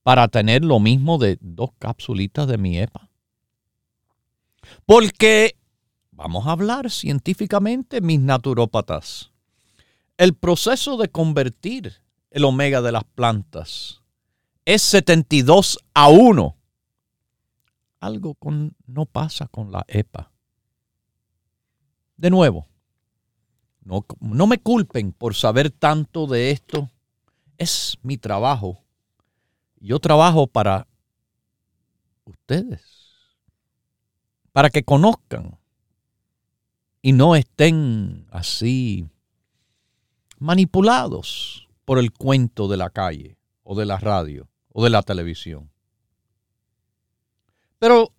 para 0.03 0.27
tener 0.27 0.63
lo 0.63 0.79
mismo 0.79 1.17
de 1.17 1.37
dos 1.41 1.71
capsulitas 1.79 2.47
de 2.47 2.57
mi 2.57 2.77
EPA. 2.77 3.10
Porque, 4.85 5.55
vamos 6.11 6.47
a 6.47 6.51
hablar 6.51 6.89
científicamente, 6.89 8.01
mis 8.01 8.19
naturópatas, 8.19 9.31
el 10.17 10.35
proceso 10.35 10.97
de 10.97 11.09
convertir 11.09 12.01
el 12.29 12.45
omega 12.45 12.81
de 12.81 12.91
las 12.91 13.03
plantas 13.03 14.01
es 14.65 14.81
72 14.83 15.79
a 15.93 16.09
1. 16.09 16.55
Algo 17.99 18.35
con, 18.35 18.75
no 18.87 19.05
pasa 19.05 19.47
con 19.47 19.71
la 19.71 19.83
EPA. 19.87 20.31
De 22.17 22.29
nuevo, 22.29 22.67
no, 23.83 24.05
no 24.19 24.47
me 24.47 24.59
culpen 24.59 25.11
por 25.11 25.35
saber 25.35 25.71
tanto 25.71 26.27
de 26.27 26.51
esto. 26.51 26.89
Es 27.57 27.97
mi 28.01 28.17
trabajo. 28.17 28.79
Yo 29.79 29.99
trabajo 29.99 30.47
para 30.47 30.87
ustedes. 32.25 33.00
Para 34.51 34.69
que 34.69 34.83
conozcan 34.83 35.57
y 37.01 37.13
no 37.13 37.35
estén 37.35 38.27
así 38.31 39.07
manipulados 40.39 41.67
por 41.85 41.99
el 41.99 42.11
cuento 42.11 42.67
de 42.67 42.77
la 42.77 42.89
calle 42.89 43.37
o 43.63 43.75
de 43.75 43.85
la 43.85 43.97
radio 43.97 44.49
o 44.69 44.83
de 44.83 44.89
la 44.89 45.01
televisión. 45.01 45.71
Pero 47.79 48.13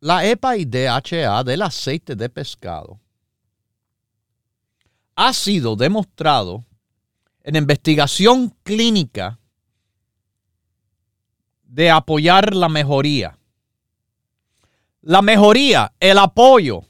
la 0.00 0.26
EPA 0.26 0.56
y 0.56 0.64
DHA 0.64 1.44
del 1.44 1.62
aceite 1.62 2.16
de 2.16 2.28
pescado 2.28 3.00
ha 5.14 5.32
sido 5.32 5.76
demostrado 5.76 6.64
en 7.42 7.56
investigación 7.56 8.56
clínica 8.62 9.38
de 11.64 11.90
apoyar 11.90 12.54
la 12.54 12.68
mejoría. 12.68 13.39
La 15.02 15.22
mejoría, 15.22 15.94
el 15.98 16.18
apoyo 16.18 16.82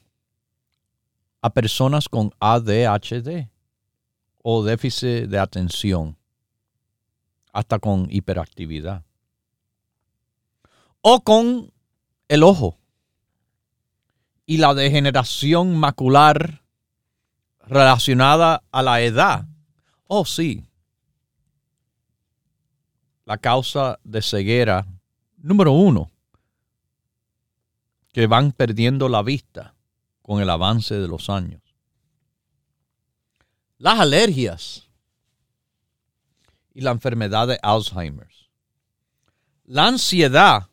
a 1.42 1.50
personas 1.50 2.08
con 2.08 2.32
ADHD 2.40 3.48
o 4.42 4.64
déficit 4.64 5.28
de 5.28 5.38
atención, 5.38 6.16
hasta 7.52 7.78
con 7.78 8.08
hiperactividad, 8.10 9.04
o 11.02 11.20
con 11.20 11.72
el 12.28 12.42
ojo 12.42 12.76
y 14.44 14.56
la 14.56 14.74
degeneración 14.74 15.76
macular 15.76 16.64
relacionada 17.60 18.64
a 18.72 18.82
la 18.82 19.00
edad. 19.02 19.46
Oh, 20.08 20.24
sí. 20.24 20.64
La 23.24 23.38
causa 23.38 24.00
de 24.02 24.20
ceguera 24.20 24.84
número 25.36 25.70
uno, 25.72 26.10
que 28.12 28.26
van 28.26 28.52
perdiendo 28.52 29.08
la 29.08 29.22
vista 29.22 29.74
con 30.22 30.40
el 30.40 30.50
avance 30.50 30.94
de 30.94 31.08
los 31.08 31.30
años. 31.30 31.62
Las 33.78 34.00
alergias 34.00 34.88
y 36.74 36.80
la 36.80 36.90
enfermedad 36.90 37.48
de 37.48 37.58
Alzheimer. 37.62 38.28
La 39.64 39.86
ansiedad 39.86 40.68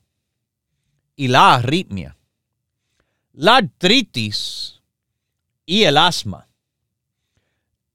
y 1.16 1.28
la 1.28 1.56
arritmia. 1.56 2.18
La 3.34 3.58
artritis 3.58 4.82
y 5.66 5.84
el 5.84 5.98
asma 5.98 6.48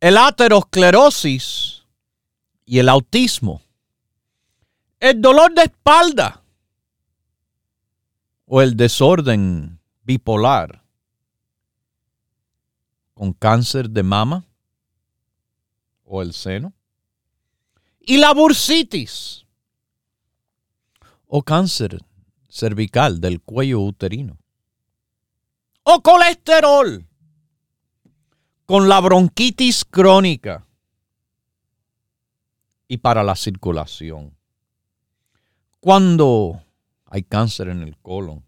el 0.03 0.17
aterosclerosis 0.17 1.85
y 2.67 2.81
el 2.81 2.89
autismo, 2.89 3.63
el 4.99 5.21
dolor 5.21 5.55
de 5.55 5.63
espalda 5.63 6.42
o 8.55 8.61
el 8.61 8.77
desorden 8.77 9.81
bipolar 10.03 10.85
con 13.15 13.33
cáncer 13.33 13.89
de 13.89 14.03
mama 14.03 14.45
o 16.05 16.21
el 16.21 16.35
seno 16.35 16.75
y 17.99 18.19
la 18.19 18.35
bursitis 18.35 19.47
o 21.27 21.43
cáncer 21.43 21.99
cervical 22.47 23.23
del 23.23 23.41
cuello 23.41 23.81
uterino 23.81 24.37
o 25.85 26.03
colesterol 26.03 27.07
con 28.67 28.87
la 28.87 29.01
bronquitis 29.01 29.83
crónica 29.87 30.67
y 32.87 32.99
para 32.99 33.23
la 33.23 33.35
circulación. 33.35 34.37
Cuando 35.81 36.63
hay 37.13 37.25
cáncer 37.25 37.69
en 37.69 37.83
el 37.83 37.99
colon. 37.99 38.43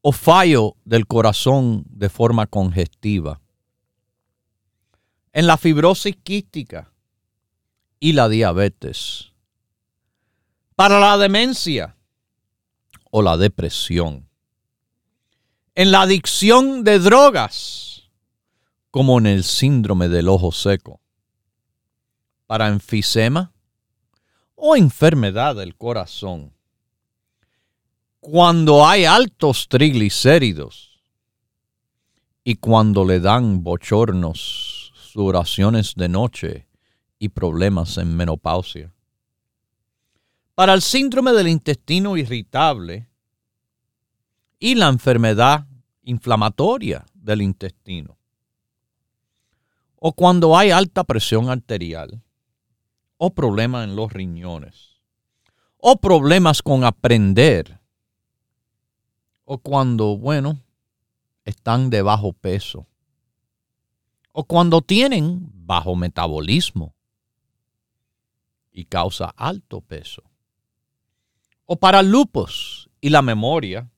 O 0.00 0.10
fallo 0.10 0.76
del 0.86 1.06
corazón 1.06 1.84
de 1.86 2.08
forma 2.08 2.46
congestiva, 2.46 3.42
en 5.34 5.46
la 5.46 5.58
fibrosis 5.58 6.16
quística 6.16 6.90
y 8.00 8.14
la 8.14 8.30
diabetes, 8.30 9.32
para 10.74 10.98
la 10.98 11.18
demencia 11.18 11.94
o 13.10 13.20
la 13.20 13.36
depresión, 13.36 14.26
en 15.74 15.92
la 15.92 16.00
adicción 16.00 16.84
de 16.84 17.00
drogas, 17.00 18.10
como 18.90 19.18
en 19.18 19.26
el 19.26 19.44
síndrome 19.44 20.08
del 20.08 20.30
ojo 20.30 20.52
seco, 20.52 21.02
para 22.46 22.68
enfisema 22.68 23.52
o 24.54 24.74
enfermedad 24.74 25.56
del 25.56 25.76
corazón. 25.76 26.54
Cuando 28.20 28.86
hay 28.86 29.04
altos 29.04 29.66
triglicéridos 29.68 31.00
y 32.44 32.56
cuando 32.56 33.04
le 33.04 33.20
dan 33.20 33.62
bochornos, 33.62 34.92
oraciones 35.14 35.94
de 35.96 36.08
noche 36.08 36.68
y 37.18 37.30
problemas 37.30 37.98
en 37.98 38.16
menopausia. 38.16 38.92
Para 40.54 40.74
el 40.74 40.82
síndrome 40.82 41.32
del 41.32 41.48
intestino 41.48 42.16
irritable 42.16 43.08
y 44.58 44.74
la 44.74 44.88
enfermedad 44.88 45.66
inflamatoria 46.02 47.04
del 47.14 47.42
intestino 47.42 48.20
o 50.00 50.12
cuando 50.14 50.56
hay 50.56 50.70
alta 50.70 51.04
presión 51.04 51.50
arterial, 51.50 52.22
o 53.18 53.34
problemas 53.34 53.84
en 53.84 53.94
los 53.94 54.10
riñones, 54.12 55.02
o 55.76 56.00
problemas 56.00 56.62
con 56.62 56.84
aprender, 56.84 57.79
o 59.52 59.58
cuando, 59.58 60.16
bueno, 60.16 60.60
están 61.44 61.90
de 61.90 62.02
bajo 62.02 62.32
peso, 62.32 62.86
o 64.30 64.44
cuando 64.44 64.80
tienen 64.80 65.50
bajo 65.66 65.96
metabolismo 65.96 66.94
y 68.70 68.84
causa 68.84 69.34
alto 69.36 69.80
peso, 69.80 70.22
o 71.64 71.74
para 71.74 72.00
lupus 72.00 72.88
y 73.00 73.10
la 73.10 73.22
memoria, 73.22 73.90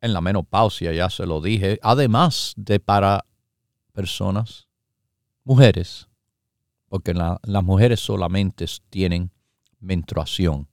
en 0.00 0.14
la 0.14 0.22
menopausia, 0.22 0.94
ya 0.94 1.10
se 1.10 1.26
lo 1.26 1.42
dije, 1.42 1.78
además 1.82 2.54
de 2.56 2.80
para 2.80 3.26
personas, 3.92 4.68
mujeres, 5.44 6.08
porque 6.88 7.12
las 7.12 7.62
mujeres 7.62 8.00
solamente 8.00 8.64
tienen 8.88 9.30
menstruación. 9.80 10.66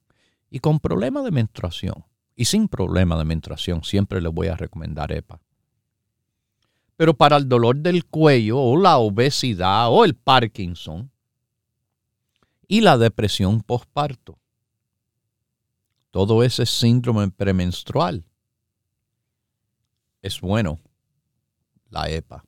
Y 0.50 0.60
con 0.60 0.80
problema 0.80 1.22
de 1.22 1.32
menstruación 1.32 2.06
y 2.42 2.46
sin 2.46 2.68
problema 2.68 3.16
de 3.20 3.24
menstruación 3.24 3.84
siempre 3.84 4.20
les 4.20 4.34
voy 4.34 4.48
a 4.48 4.56
recomendar 4.56 5.12
EPA. 5.12 5.40
Pero 6.98 7.14
para 7.14 7.38
el 7.38 7.48
dolor 7.48 7.76
del 7.76 8.04
cuello 8.06 8.60
o 8.60 8.76
la 8.78 8.98
obesidad 8.98 9.92
o 9.92 10.04
el 10.04 10.16
Parkinson 10.16 11.12
y 12.68 12.82
la 12.82 12.98
depresión 12.98 13.62
postparto, 13.62 14.40
todo 16.10 16.42
ese 16.42 16.66
síndrome 16.66 17.30
premenstrual, 17.30 18.26
es 20.24 20.42
bueno 20.42 20.80
la 21.92 22.10
EPA. 22.10 22.44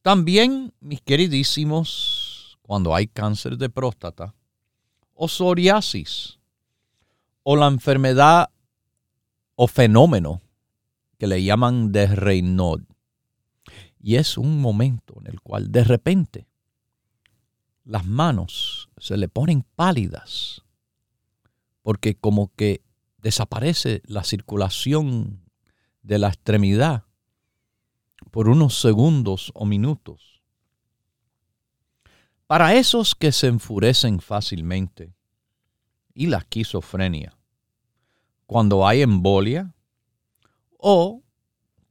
También, 0.00 0.72
mis 0.80 1.02
queridísimos, 1.02 2.58
cuando 2.62 2.94
hay 2.94 3.06
cáncer 3.06 3.58
de 3.58 3.68
próstata 3.68 4.34
o 5.12 5.28
psoriasis 5.28 6.38
o 7.42 7.56
la 7.56 7.66
enfermedad 7.66 8.50
o 9.54 9.66
fenómeno 9.66 10.42
que 11.18 11.26
le 11.26 11.42
llaman 11.42 11.92
de 11.92 12.06
Raynaud. 12.06 12.82
Y 14.00 14.16
es 14.16 14.36
un 14.36 14.60
momento 14.60 15.14
en 15.20 15.28
el 15.28 15.40
cual 15.40 15.70
de 15.70 15.84
repente 15.84 16.48
las 17.84 18.04
manos 18.04 18.88
se 18.98 19.16
le 19.16 19.28
ponen 19.28 19.64
pálidas 19.76 20.62
porque 21.82 22.14
como 22.14 22.52
que 22.54 22.82
desaparece 23.18 24.02
la 24.06 24.24
circulación 24.24 25.42
de 26.02 26.18
la 26.18 26.28
extremidad 26.28 27.04
por 28.30 28.48
unos 28.48 28.80
segundos 28.80 29.52
o 29.54 29.66
minutos. 29.66 30.42
Para 32.46 32.74
esos 32.74 33.14
que 33.14 33.32
se 33.32 33.48
enfurecen 33.48 34.20
fácilmente 34.20 35.14
y 36.14 36.26
la 36.26 36.38
esquizofrenia, 36.38 37.36
cuando 38.46 38.86
hay 38.86 39.02
embolia 39.02 39.74
o 40.78 41.22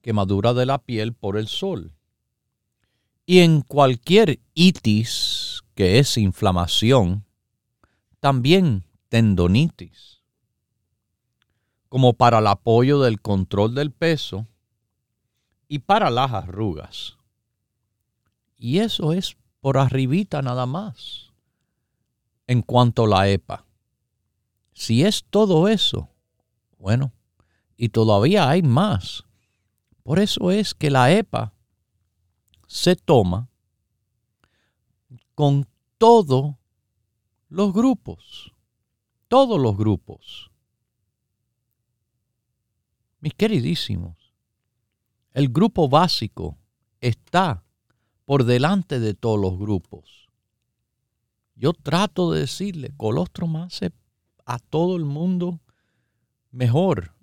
quemadura 0.01 0.53
de 0.53 0.65
la 0.65 0.79
piel 0.79 1.13
por 1.13 1.37
el 1.37 1.47
sol. 1.47 1.93
Y 3.25 3.39
en 3.39 3.61
cualquier 3.61 4.39
itis, 4.53 5.63
que 5.75 5.99
es 5.99 6.17
inflamación, 6.17 7.25
también 8.19 8.85
tendonitis. 9.09 10.21
Como 11.87 12.13
para 12.13 12.39
el 12.39 12.47
apoyo 12.47 13.01
del 13.01 13.21
control 13.21 13.75
del 13.75 13.91
peso 13.91 14.47
y 15.67 15.79
para 15.79 16.09
las 16.09 16.31
arrugas. 16.31 17.17
Y 18.57 18.79
eso 18.79 19.13
es 19.13 19.37
por 19.59 19.77
arribita 19.77 20.41
nada 20.41 20.65
más. 20.65 21.31
En 22.47 22.61
cuanto 22.61 23.05
a 23.05 23.07
la 23.07 23.29
EPA. 23.29 23.65
Si 24.81 25.03
es 25.03 25.25
todo 25.29 25.67
eso, 25.67 26.09
bueno, 26.79 27.13
y 27.77 27.89
todavía 27.89 28.49
hay 28.49 28.63
más. 28.63 29.25
Por 30.01 30.17
eso 30.17 30.49
es 30.49 30.73
que 30.73 30.89
la 30.89 31.11
EPA 31.11 31.53
se 32.65 32.95
toma 32.95 33.47
con 35.35 35.67
todos 35.99 36.55
los 37.47 37.71
grupos, 37.73 38.55
todos 39.27 39.61
los 39.61 39.77
grupos. 39.77 40.49
Mis 43.19 43.35
queridísimos, 43.35 44.33
el 45.33 45.49
grupo 45.49 45.89
básico 45.89 46.57
está 47.01 47.63
por 48.25 48.45
delante 48.45 48.99
de 48.99 49.13
todos 49.13 49.39
los 49.39 49.59
grupos. 49.59 50.27
Yo 51.53 51.71
trato 51.73 52.31
de 52.31 52.39
decirle, 52.39 52.95
colostrum 52.97 53.57
hace 53.57 53.91
a 54.53 54.59
todo 54.59 54.95
el 54.95 55.05
mundo 55.05 55.59
mejor 56.51 57.15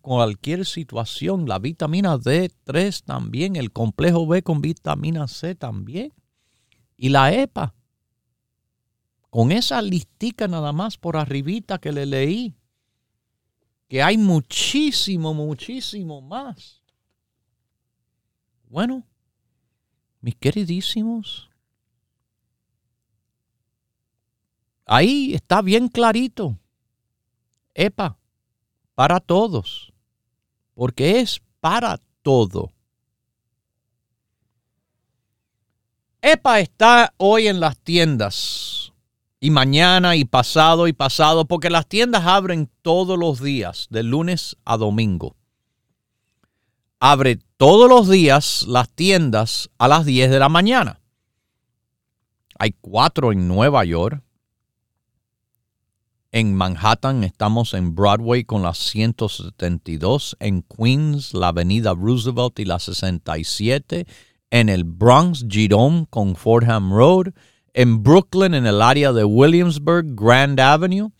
cualquier 0.00 0.66
situación. 0.66 1.46
La 1.48 1.58
vitamina 1.58 2.16
D3 2.16 3.04
también, 3.04 3.56
el 3.56 3.72
complejo 3.72 4.26
B 4.26 4.42
con 4.42 4.60
vitamina 4.60 5.28
C 5.28 5.54
también. 5.54 6.12
Y 6.96 7.10
la 7.10 7.32
EPA. 7.32 7.74
Con 9.30 9.52
esa 9.52 9.80
listica 9.80 10.48
nada 10.48 10.72
más 10.72 10.98
por 10.98 11.16
arribita 11.16 11.78
que 11.78 11.92
le 11.92 12.06
leí. 12.06 12.56
Que 13.88 14.02
hay 14.02 14.18
muchísimo, 14.18 15.34
muchísimo 15.34 16.20
más. 16.20 16.82
Bueno, 18.68 19.04
mis 20.20 20.36
queridísimos, 20.36 21.49
ahí 24.90 25.34
está 25.34 25.62
bien 25.62 25.88
clarito. 25.88 26.58
EPA 27.74 28.18
para 28.94 29.20
todos, 29.20 29.92
porque 30.74 31.20
es 31.20 31.40
para 31.60 32.00
todo. 32.22 32.72
EPA 36.20 36.60
está 36.60 37.14
hoy 37.16 37.46
en 37.46 37.60
las 37.60 37.78
tiendas 37.78 38.92
y 39.38 39.50
mañana 39.50 40.16
y 40.16 40.24
pasado 40.24 40.88
y 40.88 40.92
pasado, 40.92 41.46
porque 41.46 41.70
las 41.70 41.86
tiendas 41.86 42.26
abren 42.26 42.68
todos 42.82 43.18
los 43.18 43.40
días, 43.40 43.86
de 43.90 44.02
lunes 44.02 44.56
a 44.64 44.76
domingo. 44.76 45.36
Abre 46.98 47.38
todos 47.56 47.88
los 47.88 48.10
días 48.10 48.66
las 48.66 48.90
tiendas 48.90 49.70
a 49.78 49.88
las 49.88 50.04
10 50.04 50.30
de 50.30 50.38
la 50.40 50.50
mañana. 50.50 51.00
Hay 52.58 52.72
cuatro 52.72 53.32
en 53.32 53.48
Nueva 53.48 53.84
York, 53.86 54.22
en 56.32 56.54
Manhattan 56.54 57.24
estamos 57.24 57.74
en 57.74 57.94
Broadway 57.94 58.44
con 58.44 58.62
la 58.62 58.74
172. 58.74 60.36
En 60.38 60.62
Queens, 60.62 61.34
la 61.34 61.48
avenida 61.48 61.94
Roosevelt 61.94 62.58
y 62.60 62.64
la 62.64 62.78
67. 62.78 64.06
En 64.50 64.68
el 64.68 64.84
Bronx, 64.84 65.44
Jerome 65.48 66.06
con 66.08 66.36
Fordham 66.36 66.92
Road. 66.92 67.32
En 67.74 68.02
Brooklyn, 68.02 68.54
en 68.54 68.66
el 68.66 68.80
área 68.80 69.12
de 69.12 69.24
Williamsburg, 69.24 70.14
Grand 70.14 70.60
Avenue. 70.60 71.10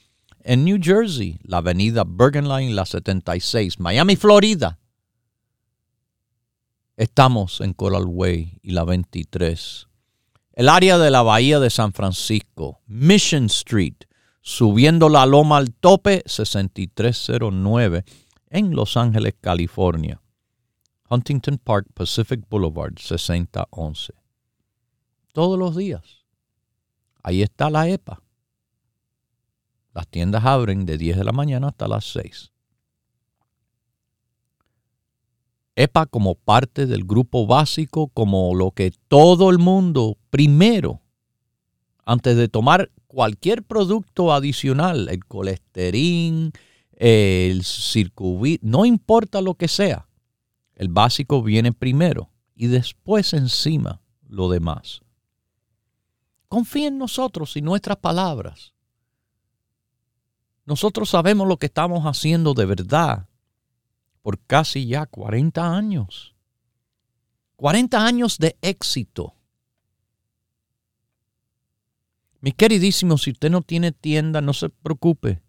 En 0.42 0.64
New 0.64 0.78
Jersey, 0.80 1.38
la 1.42 1.58
avenida 1.58 2.04
Bergen 2.06 2.48
Line, 2.48 2.72
la 2.72 2.86
76. 2.86 3.78
Miami, 3.78 4.16
Florida. 4.16 4.78
Estamos 6.96 7.60
en 7.60 7.72
Coral 7.72 8.04
Way 8.06 8.58
y 8.62 8.70
la 8.70 8.84
23. 8.84 9.86
El 10.52 10.68
área 10.68 10.98
de 10.98 11.10
la 11.10 11.22
Bahía 11.22 11.58
de 11.58 11.70
San 11.70 11.92
Francisco, 11.92 12.80
Mission 12.86 13.46
Street, 13.46 13.94
subiendo 14.40 15.08
la 15.08 15.26
loma 15.26 15.58
al 15.58 15.72
tope 15.72 16.22
6309 16.26 18.04
en 18.48 18.74
Los 18.74 18.96
Ángeles, 18.96 19.34
California. 19.40 20.20
Huntington 21.08 21.58
Park, 21.58 21.88
Pacific 21.92 22.44
Boulevard 22.48 22.96
6011. 22.96 24.14
Todos 25.32 25.58
los 25.58 25.76
días. 25.76 26.24
Ahí 27.22 27.42
está 27.42 27.68
la 27.68 27.88
EPA. 27.88 28.22
Las 29.92 30.06
tiendas 30.06 30.44
abren 30.44 30.86
de 30.86 30.96
10 30.98 31.18
de 31.18 31.24
la 31.24 31.32
mañana 31.32 31.68
hasta 31.68 31.88
las 31.88 32.04
6. 32.12 32.52
EPA 35.74 36.06
como 36.06 36.36
parte 36.36 36.86
del 36.86 37.04
grupo 37.04 37.46
básico, 37.46 38.08
como 38.08 38.54
lo 38.54 38.70
que 38.70 38.92
todo 39.08 39.50
el 39.50 39.58
mundo 39.58 40.16
primero, 40.30 41.00
antes 42.04 42.36
de 42.36 42.48
tomar 42.48 42.90
cualquier 43.10 43.64
producto 43.64 44.32
adicional, 44.32 45.08
el 45.08 45.24
colesterol, 45.24 46.52
el 46.92 47.64
circuit, 47.64 48.62
no 48.62 48.84
importa 48.84 49.40
lo 49.40 49.54
que 49.56 49.66
sea, 49.66 50.06
el 50.76 50.90
básico 50.90 51.42
viene 51.42 51.72
primero 51.72 52.30
y 52.54 52.68
después 52.68 53.32
encima 53.32 54.00
lo 54.28 54.48
demás. 54.48 55.00
Confía 56.46 56.86
en 56.86 56.98
nosotros 56.98 57.56
y 57.56 57.62
nuestras 57.62 57.96
palabras. 57.96 58.74
Nosotros 60.64 61.10
sabemos 61.10 61.48
lo 61.48 61.56
que 61.56 61.66
estamos 61.66 62.04
haciendo 62.04 62.54
de 62.54 62.66
verdad 62.66 63.26
por 64.22 64.38
casi 64.38 64.86
ya 64.86 65.06
40 65.06 65.76
años. 65.76 66.36
40 67.56 68.06
años 68.06 68.38
de 68.38 68.56
éxito. 68.62 69.34
Mi 72.40 72.52
queridísimo, 72.52 73.18
si 73.18 73.32
usted 73.32 73.50
no 73.50 73.62
tiene 73.62 73.90
tienda, 73.92 74.40
no 74.40 74.54
se 74.54 74.70
preocupe. 74.70 75.42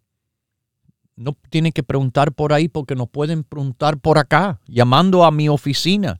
No 1.15 1.37
tiene 1.49 1.71
que 1.71 1.83
preguntar 1.83 2.33
por 2.33 2.51
ahí 2.51 2.67
porque 2.67 2.95
nos 2.95 3.07
pueden 3.09 3.43
preguntar 3.43 3.99
por 3.99 4.17
acá, 4.17 4.59
llamando 4.67 5.23
a 5.23 5.29
mi 5.31 5.47
oficina 5.49 6.19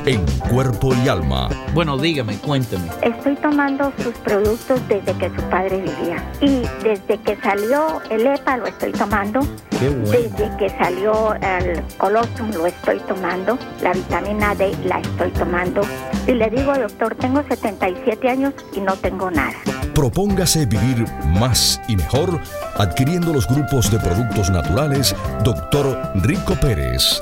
en 0.05 0.25
cuerpo 0.49 0.93
y 0.95 1.07
alma. 1.07 1.49
Bueno, 1.73 1.97
dígame, 1.97 2.37
cuénteme. 2.37 2.87
Estoy 3.01 3.35
tomando 3.35 3.91
sus 4.03 4.13
productos 4.19 4.79
desde 4.87 5.13
que 5.13 5.29
su 5.29 5.41
padre 5.49 5.77
vivía. 5.77 6.23
Y 6.41 6.61
desde 6.83 7.17
que 7.19 7.37
salió 7.41 8.01
el 8.09 8.25
EPA 8.25 8.57
lo 8.57 8.67
estoy 8.67 8.91
tomando. 8.91 9.41
Qué 9.79 9.89
bueno. 9.89 10.11
Desde 10.11 10.57
que 10.57 10.69
salió 10.69 11.33
el 11.35 11.81
colostrum 11.97 12.51
lo 12.51 12.67
estoy 12.67 12.99
tomando. 13.07 13.57
La 13.81 13.93
vitamina 13.93 14.55
D 14.55 14.75
la 14.85 14.99
estoy 14.99 15.31
tomando. 15.31 15.81
Y 16.27 16.31
le 16.33 16.49
digo, 16.49 16.73
doctor, 16.73 17.15
tengo 17.15 17.43
77 17.47 18.29
años 18.29 18.53
y 18.73 18.79
no 18.79 18.95
tengo 18.95 19.29
nada. 19.29 19.53
Propóngase 19.93 20.65
vivir 20.65 21.05
más 21.39 21.81
y 21.87 21.95
mejor 21.95 22.39
adquiriendo 22.77 23.33
los 23.33 23.47
grupos 23.47 23.91
de 23.91 23.99
productos 23.99 24.49
naturales 24.49 25.15
Dr. 25.43 26.11
Rico 26.15 26.55
Pérez. 26.55 27.21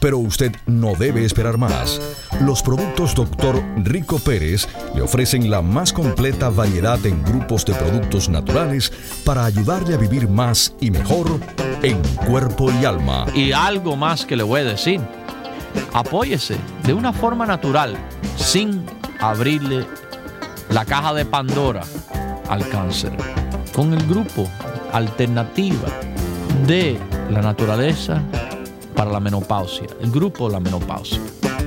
Pero 0.00 0.18
usted 0.18 0.56
no 0.66 0.94
debe 0.94 1.24
esperar 1.24 1.58
más. 1.58 2.00
Los 2.40 2.62
productos 2.62 3.14
Dr. 3.14 3.62
Rico 3.84 4.18
Pérez 4.18 4.66
le 4.94 5.02
ofrecen 5.02 5.50
la 5.50 5.60
más 5.60 5.92
completa 5.92 6.48
variedad 6.48 7.04
en 7.04 7.22
grupos 7.22 7.66
de 7.66 7.74
productos 7.74 8.28
naturales 8.30 8.92
para 9.24 9.44
ayudarle 9.44 9.94
a 9.94 9.98
vivir 9.98 10.28
más 10.28 10.74
y 10.80 10.90
mejor 10.90 11.38
en 11.82 12.00
cuerpo 12.26 12.72
y 12.72 12.84
alma. 12.84 13.26
Y 13.34 13.52
algo 13.52 13.94
más 13.94 14.24
que 14.24 14.36
le 14.36 14.42
voy 14.42 14.62
a 14.62 14.64
decir. 14.64 15.00
Apóyese 15.92 16.56
de 16.84 16.94
una 16.94 17.12
forma 17.12 17.46
natural, 17.46 17.96
sin 18.36 18.84
abrirle 19.20 19.86
la 20.70 20.84
caja 20.84 21.12
de 21.14 21.24
Pandora 21.24 21.82
al 22.48 22.66
cáncer. 22.68 23.12
Con 23.74 23.92
el 23.92 24.06
grupo 24.06 24.48
Alternativa 24.92 25.88
de 26.66 26.98
la 27.30 27.42
Naturaleza 27.42 28.22
para 29.00 29.12
la 29.12 29.20
Menopausia. 29.20 29.86
El 30.02 30.10
grupo 30.10 30.46
de 30.46 30.52
la 30.52 30.60
Menopausia. 30.60 31.18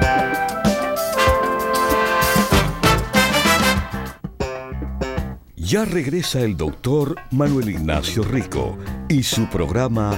Ya 5.57 5.85
regresa 5.85 6.39
el 6.39 6.57
doctor 6.57 7.17
Manuel 7.29 7.69
Ignacio 7.69 8.23
Rico 8.23 8.79
y 9.07 9.21
su 9.21 9.47
programa 9.47 10.17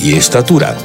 y 0.00 0.14
estatura. 0.14 0.76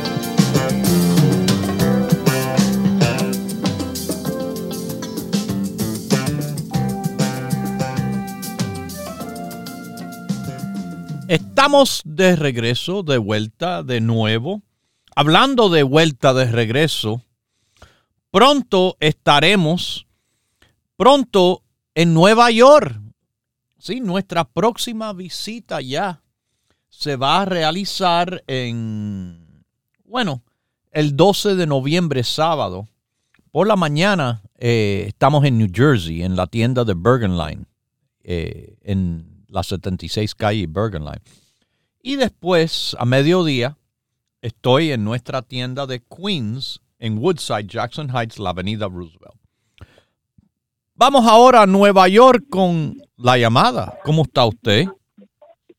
Estamos 11.27 12.01
de 12.05 12.35
regreso, 12.35 13.03
de 13.03 13.17
vuelta, 13.17 13.83
de 13.83 14.01
nuevo. 14.01 14.63
Hablando 15.15 15.69
de 15.69 15.83
vuelta, 15.83 16.33
de 16.33 16.45
regreso, 16.45 17.21
pronto 18.31 18.97
estaremos, 18.99 20.07
pronto 20.95 21.61
en 21.93 22.13
Nueva 22.13 22.49
York. 22.49 22.99
Sí, 23.77 23.99
nuestra 23.99 24.45
próxima 24.45 25.13
visita 25.13 25.81
ya 25.81 26.22
se 27.03 27.17
va 27.17 27.41
a 27.41 27.45
realizar 27.45 28.45
en, 28.47 29.65
bueno, 30.05 30.41
el 30.89 31.17
12 31.17 31.55
de 31.55 31.67
noviembre, 31.67 32.23
sábado. 32.23 32.87
Por 33.51 33.67
la 33.67 33.75
mañana 33.75 34.41
eh, 34.57 35.03
estamos 35.09 35.43
en 35.43 35.57
New 35.57 35.67
Jersey, 35.69 36.23
en 36.23 36.37
la 36.37 36.47
tienda 36.47 36.85
de 36.85 36.93
Bergen 36.95 37.37
Line, 37.37 37.65
eh, 38.23 38.77
en 38.83 39.43
la 39.49 39.63
76 39.63 40.33
calle 40.33 40.65
Bergen 40.65 41.03
Line. 41.03 41.21
Y 42.01 42.15
después, 42.15 42.95
a 42.97 43.03
mediodía, 43.03 43.77
estoy 44.41 44.91
en 44.91 45.03
nuestra 45.03 45.41
tienda 45.41 45.85
de 45.85 46.01
Queens, 46.01 46.79
en 46.99 47.17
Woodside, 47.17 47.67
Jackson 47.67 48.09
Heights, 48.15 48.39
la 48.39 48.51
avenida 48.51 48.87
Roosevelt. 48.87 49.35
Vamos 50.95 51.25
ahora 51.27 51.63
a 51.63 51.67
Nueva 51.67 52.07
York 52.07 52.45
con 52.49 52.95
la 53.17 53.37
llamada. 53.37 53.99
¿Cómo 54.05 54.21
está 54.21 54.45
usted? 54.45 54.87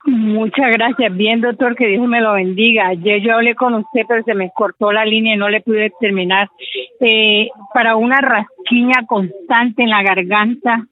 Muchas 0.06 0.70
gracias. 0.72 1.16
Bien, 1.16 1.40
doctor, 1.40 1.74
que 1.76 1.88
Dios 1.88 2.06
me 2.06 2.20
lo 2.20 2.34
bendiga. 2.34 2.88
Ayer 2.88 3.22
yo 3.22 3.34
hablé 3.34 3.54
con 3.54 3.74
usted, 3.74 4.02
pero 4.06 4.22
se 4.24 4.34
me 4.34 4.50
cortó 4.54 4.92
la 4.92 5.04
línea 5.04 5.34
y 5.34 5.38
no 5.38 5.48
le 5.48 5.62
pude 5.62 5.92
terminar. 5.98 6.48
Eh, 7.00 7.48
para 7.72 7.96
una 7.96 8.20
rasquiña 8.20 9.06
constante 9.06 9.82
en 9.82 9.90
la 9.90 10.02
garganta, 10.02 10.86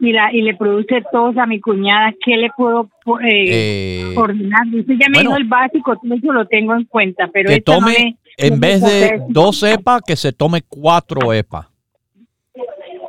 y, 0.00 0.12
la, 0.12 0.32
y 0.32 0.40
le 0.42 0.56
produce 0.56 1.02
tos 1.12 1.36
a 1.36 1.46
mi 1.46 1.60
cuñada, 1.60 2.14
¿qué 2.24 2.36
le 2.36 2.50
puedo 2.56 2.88
eh, 3.22 4.08
eh 4.08 4.14
ordenar? 4.16 4.66
Usted 4.66 4.94
ya 4.98 5.08
me 5.10 5.20
dijo 5.20 5.36
el 5.36 5.44
básico, 5.44 5.92
eso 5.92 6.32
lo 6.32 6.46
tengo 6.46 6.74
en 6.74 6.84
cuenta, 6.84 7.28
pero 7.32 7.50
que 7.50 7.60
tome, 7.60 8.16
en 8.38 8.58
vez 8.58 8.80
de 8.80 9.22
dos 9.28 9.62
EPA, 9.62 10.00
que 10.00 10.16
se 10.16 10.32
tome 10.32 10.62
cuatro 10.66 11.32
EPA. 11.32 11.70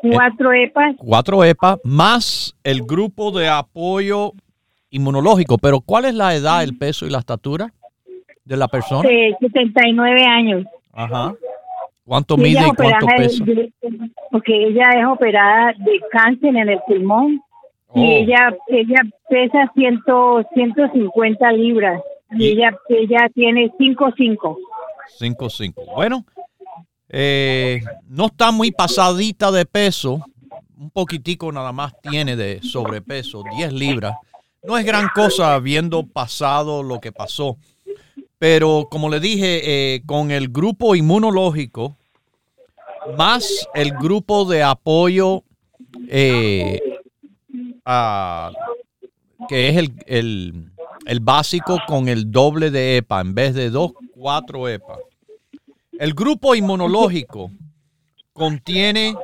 Cuatro 0.01 0.51
EPA. 0.51 0.93
Cuatro 0.97 1.43
EPA, 1.43 1.77
más 1.83 2.57
el 2.63 2.81
grupo 2.83 3.31
de 3.31 3.47
apoyo 3.47 4.33
inmunológico. 4.91 5.57
Pero 5.57 5.81
¿cuál 5.81 6.05
es 6.05 6.13
la 6.13 6.35
edad, 6.35 6.63
el 6.63 6.77
peso 6.77 7.07
y 7.07 7.09
la 7.09 7.19
estatura 7.19 7.73
de 8.45 8.57
la 8.57 8.67
persona? 8.67 9.09
Eh, 9.09 9.35
79 9.39 10.25
años. 10.25 10.65
Ajá. 10.93 11.33
¿Cuánto 12.05 12.37
mide 12.37 12.59
y 12.59 12.75
cuánto 12.75 13.07
pesa? 13.17 13.43
porque 14.31 14.67
ella 14.67 14.89
es 14.97 15.05
operada 15.05 15.73
de 15.77 15.99
cáncer 16.11 16.55
en 16.55 16.69
el 16.69 16.79
pulmón 16.87 17.41
y 17.93 17.99
oh. 17.99 18.17
ella 18.17 18.57
ella 18.67 19.01
pesa 19.29 19.71
ciento, 19.75 20.43
150 20.53 21.51
libras 21.53 22.01
y, 22.31 22.51
ella 22.51 22.77
ella 22.89 23.29
tiene 23.33 23.71
5'5". 23.79 24.57
5'5". 25.19 25.73
Bueno, 25.95 26.25
eh, 27.09 27.81
no 28.07 28.27
está 28.27 28.51
muy 28.51 28.71
pasadita 28.71 29.51
de 29.51 29.65
peso, 29.65 30.19
un 30.77 30.89
poquitico 30.89 31.51
nada 31.51 31.71
más 31.71 31.93
tiene 32.01 32.35
de 32.35 32.61
sobrepeso, 32.61 33.43
10 33.55 33.73
libras. 33.73 34.15
No 34.63 34.77
es 34.77 34.85
gran 34.85 35.09
cosa 35.15 35.57
viendo 35.59 36.05
pasado 36.05 36.83
lo 36.83 36.99
que 36.99 37.11
pasó. 37.11 37.57
Pero 38.37 38.87
como 38.89 39.09
le 39.09 39.19
dije, 39.19 39.61
eh, 39.95 40.01
con 40.05 40.31
el 40.31 40.49
grupo 40.49 40.95
inmunológico, 40.95 41.95
más 43.17 43.67
el 43.73 43.91
grupo 43.91 44.45
de 44.45 44.63
apoyo 44.63 45.43
eh, 46.07 46.79
que 49.49 49.69
es 49.69 49.77
el, 49.77 50.71
el, 51.05 51.19
básico 51.19 51.77
con 51.87 52.07
el 52.07 52.31
doble 52.31 52.71
de 52.71 52.97
EPA, 52.97 53.21
en 53.21 53.33
vez 53.33 53.53
de 53.53 53.69
dos, 53.69 53.93
cuatro 54.13 54.69
EPA. 54.69 54.97
El 55.99 56.13
grupo 56.13 56.55
inmunológico 56.55 57.51
contiene 58.33 59.15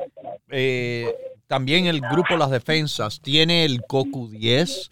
eh, 0.50 1.14
también 1.46 1.86
el 1.86 2.00
grupo 2.00 2.36
Las 2.36 2.50
Defensas, 2.50 3.20
tiene 3.20 3.64
el 3.64 3.82
COCU10, 3.82 4.90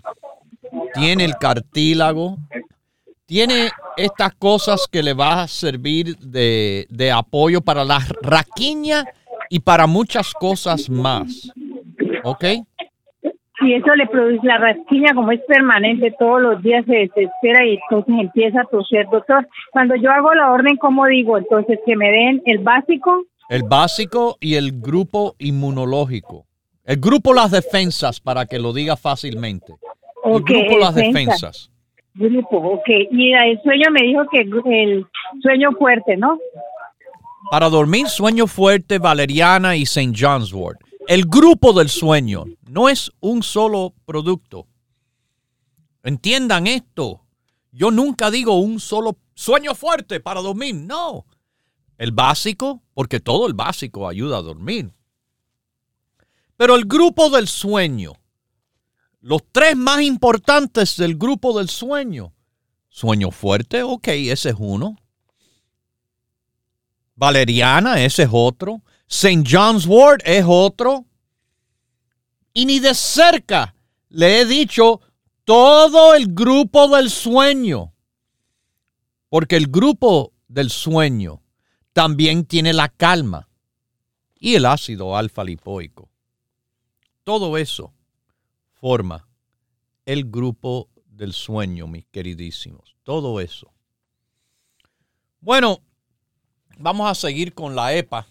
tiene 0.95 1.25
el 1.25 1.37
cartílago, 1.37 2.37
tiene 3.27 3.71
estas 3.97 4.35
cosas 4.35 4.87
que 4.91 5.03
le 5.03 5.15
va 5.15 5.43
a 5.43 5.49
servir 5.49 6.17
de, 6.19 7.13
apoyo 7.13 7.61
para 7.61 7.85
la 7.85 7.99
raquiña 8.23 9.05
y 9.51 9.61
para 9.61 9.87
muchas 9.87 10.33
cosas 10.35 10.89
más. 10.89 11.51
¿Ok? 12.25 12.45
Y 13.63 13.73
eso 13.73 13.95
le 13.95 14.07
produce 14.07 14.47
la 14.47 14.59
raquiña, 14.59 15.15
como 15.15 15.33
es 15.33 15.41
permanente, 15.49 16.15
todos 16.19 16.43
los 16.43 16.63
días 16.63 16.85
se 16.85 16.93
desespera 16.93 17.65
y 17.65 17.79
entonces 17.83 18.15
empieza 18.21 18.61
a 18.61 18.65
toser. 18.65 19.07
Doctor, 19.11 19.49
cuando 19.73 19.97
yo 19.97 20.11
hago 20.11 20.35
la 20.35 20.53
orden, 20.53 20.77
¿cómo 20.77 21.07
digo? 21.07 21.39
Entonces, 21.39 21.79
que 21.87 21.97
me 21.97 22.11
den 22.11 22.43
el 22.45 22.59
básico. 22.59 23.25
El 23.49 23.63
básico 23.63 24.37
y 24.41 24.57
el 24.57 24.81
grupo 24.81 25.35
inmunológico. 25.39 26.45
El 26.85 26.99
grupo 26.99 27.33
Las 27.33 27.51
Defensas, 27.51 28.21
para 28.21 28.45
que 28.45 28.59
lo 28.59 28.73
diga 28.73 28.97
fácilmente. 28.97 29.75
El 30.27 30.43
grupo 30.43 30.79
Las 30.79 30.95
Defensas. 30.95 31.71
Grupo, 32.15 32.57
ok. 32.57 32.89
Y 33.11 33.33
el 33.33 33.61
sueño 33.63 33.91
me 33.91 34.03
dijo 34.03 34.23
que 34.31 34.41
el 34.41 35.07
sueño 35.43 35.71
fuerte, 35.79 36.17
¿no? 36.17 36.39
Para 37.51 37.69
dormir, 37.69 38.09
sueño 38.09 38.47
fuerte, 38.47 38.99
Valeriana 38.99 39.77
y 39.77 39.83
St. 39.83 40.13
John's 40.19 40.53
Wort. 40.53 40.81
El 41.07 41.27
grupo 41.27 41.73
del 41.73 41.89
sueño 41.89 42.45
no 42.69 42.89
es 42.89 43.13
un 43.21 43.43
solo 43.43 43.95
producto. 44.05 44.67
Entiendan 46.03 46.67
esto. 46.67 47.21
Yo 47.71 47.91
nunca 47.91 48.31
digo 48.31 48.59
un 48.59 48.81
solo 48.81 49.19
sueño 49.35 49.75
fuerte 49.75 50.19
para 50.21 50.41
dormir. 50.41 50.75
No. 50.75 51.27
El 51.99 52.13
básico, 52.13 52.83
porque 52.95 53.21
todo 53.21 53.47
el 53.47 53.55
básico 53.55 54.09
ayuda 54.09 54.39
a 54.39 54.43
dormir. 54.43 54.91
Pero 56.57 56.75
el 56.75 56.87
grupo 56.87 57.31
del 57.31 57.47
sueño 57.47 58.15
los 59.27 59.43
tres 59.51 59.77
más 59.77 60.03
importantes 60.03 60.97
del 60.97 61.17
grupo 61.17 61.59
del 61.59 61.69
sueño. 61.69 62.33
Sueño 62.89 63.33
fuerte, 63.33 63.83
ok, 63.83 64.07
ese 64.07 64.51
es 64.51 64.57
uno. 64.57 64.97
Valeriana, 67.17 68.05
ese 68.05 68.23
es 68.23 68.29
otro. 68.31 68.83
St. 69.09 69.43
John's 69.45 69.85
Wort 69.85 70.23
es 70.25 70.45
otro. 70.47 71.07
Y 72.53 72.67
ni 72.67 72.79
de 72.79 72.95
cerca 72.95 73.75
le 74.11 74.43
he 74.43 74.47
dicho 74.47 75.01
todo 75.45 76.15
el 76.15 76.33
grupo 76.33 76.87
del 76.87 77.11
sueño. 77.11 77.95
Porque 79.29 79.57
el 79.57 79.67
grupo 79.67 80.35
del 80.47 80.71
sueño 80.71 81.43
también 81.93 82.45
tiene 82.45 82.73
la 82.73 82.89
calma 82.91 83.49
y 84.39 84.55
el 84.55 84.67
ácido 84.67 85.17
alfa 85.17 85.43
lipoico. 85.43 86.09
Todo 87.25 87.59
eso 87.59 87.93
forma 88.87 89.26
el 90.07 90.31
grupo 90.31 90.89
del 91.05 91.33
sueño, 91.33 91.87
mis 91.87 92.07
queridísimos. 92.07 92.97
Todo 93.03 93.41
eso. 93.41 93.73
Bueno, 95.41 95.83
vamos 96.79 97.11
a 97.11 97.15
seguir 97.15 97.53
con 97.53 97.77
la 97.77 97.95
EPA. 97.95 98.27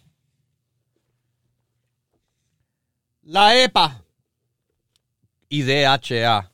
La 3.22 3.62
EPA 3.62 4.04
y 5.50 5.64
DHA 5.64 6.52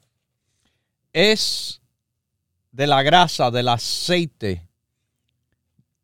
es 1.14 1.82
de 2.72 2.88
la 2.88 3.04
grasa, 3.04 3.52
del 3.52 3.68
aceite 3.68 4.68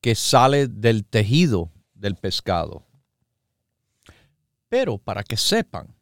que 0.01 0.15
sale 0.15 0.67
del 0.67 1.05
tejido 1.05 1.71
del 1.93 2.15
pescado. 2.15 2.85
Pero 4.69 4.97
para 4.97 5.23
que 5.23 5.37
sepan, 5.37 5.96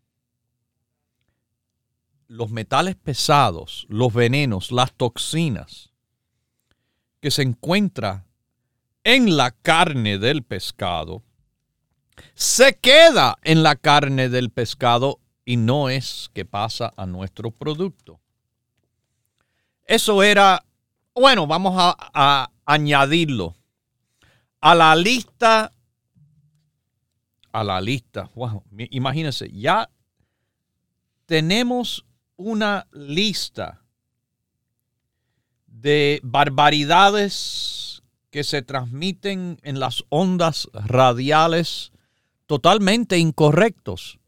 los 2.36 2.51
metales 2.51 2.95
pesados, 2.95 3.86
los 3.89 4.13
venenos, 4.13 4.71
las 4.71 4.93
toxinas 4.93 5.93
que 7.21 7.31
se 7.31 7.41
encuentra 7.41 8.25
en 9.03 9.38
la 9.38 9.51
carne 9.51 10.17
del 10.17 10.43
pescado, 10.43 11.23
se 12.33 12.75
queda 12.75 13.38
en 13.43 13.63
la 13.63 13.75
carne 13.75 14.29
del 14.29 14.49
pescado 14.49 15.19
y 15.45 15.57
no 15.57 15.89
es 15.89 16.29
que 16.33 16.45
pasa 16.45 16.93
a 16.97 17.05
nuestro 17.05 17.51
producto. 17.51 18.19
Eso 19.86 20.23
era, 20.23 20.65
bueno, 21.13 21.47
vamos 21.47 21.75
a, 21.77 22.51
añadirlo 22.67 23.55
a 24.59 24.73
la 24.73 24.95
lista, 24.95 25.71
a 27.51 27.63
la 27.63 27.79
lista, 27.79 28.29
wow, 28.33 28.63
imagínense, 28.89 29.51
ya 29.51 29.88
tenemos 31.27 32.05
una 32.38 32.88
lista 32.91 33.81
de 35.67 36.19
barbaridades 36.23 38.03
que 38.29 38.43
se 38.43 38.61
transmiten 38.61 39.59
en 39.63 39.79
las 39.79 40.03
ondas 40.09 40.69
radiales 40.73 41.91
totalmente 42.47 43.17
incorrectos, 43.17 44.19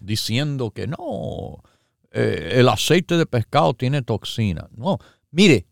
diciendo 0.00 0.70
que 0.70 0.86
no, 0.86 1.62
eh, 2.10 2.54
el 2.54 2.68
aceite 2.68 3.16
de 3.16 3.26
pescado 3.26 3.74
tiene 3.74 4.02
toxina. 4.02 4.68
No, 4.72 4.98
mire, 5.30 5.66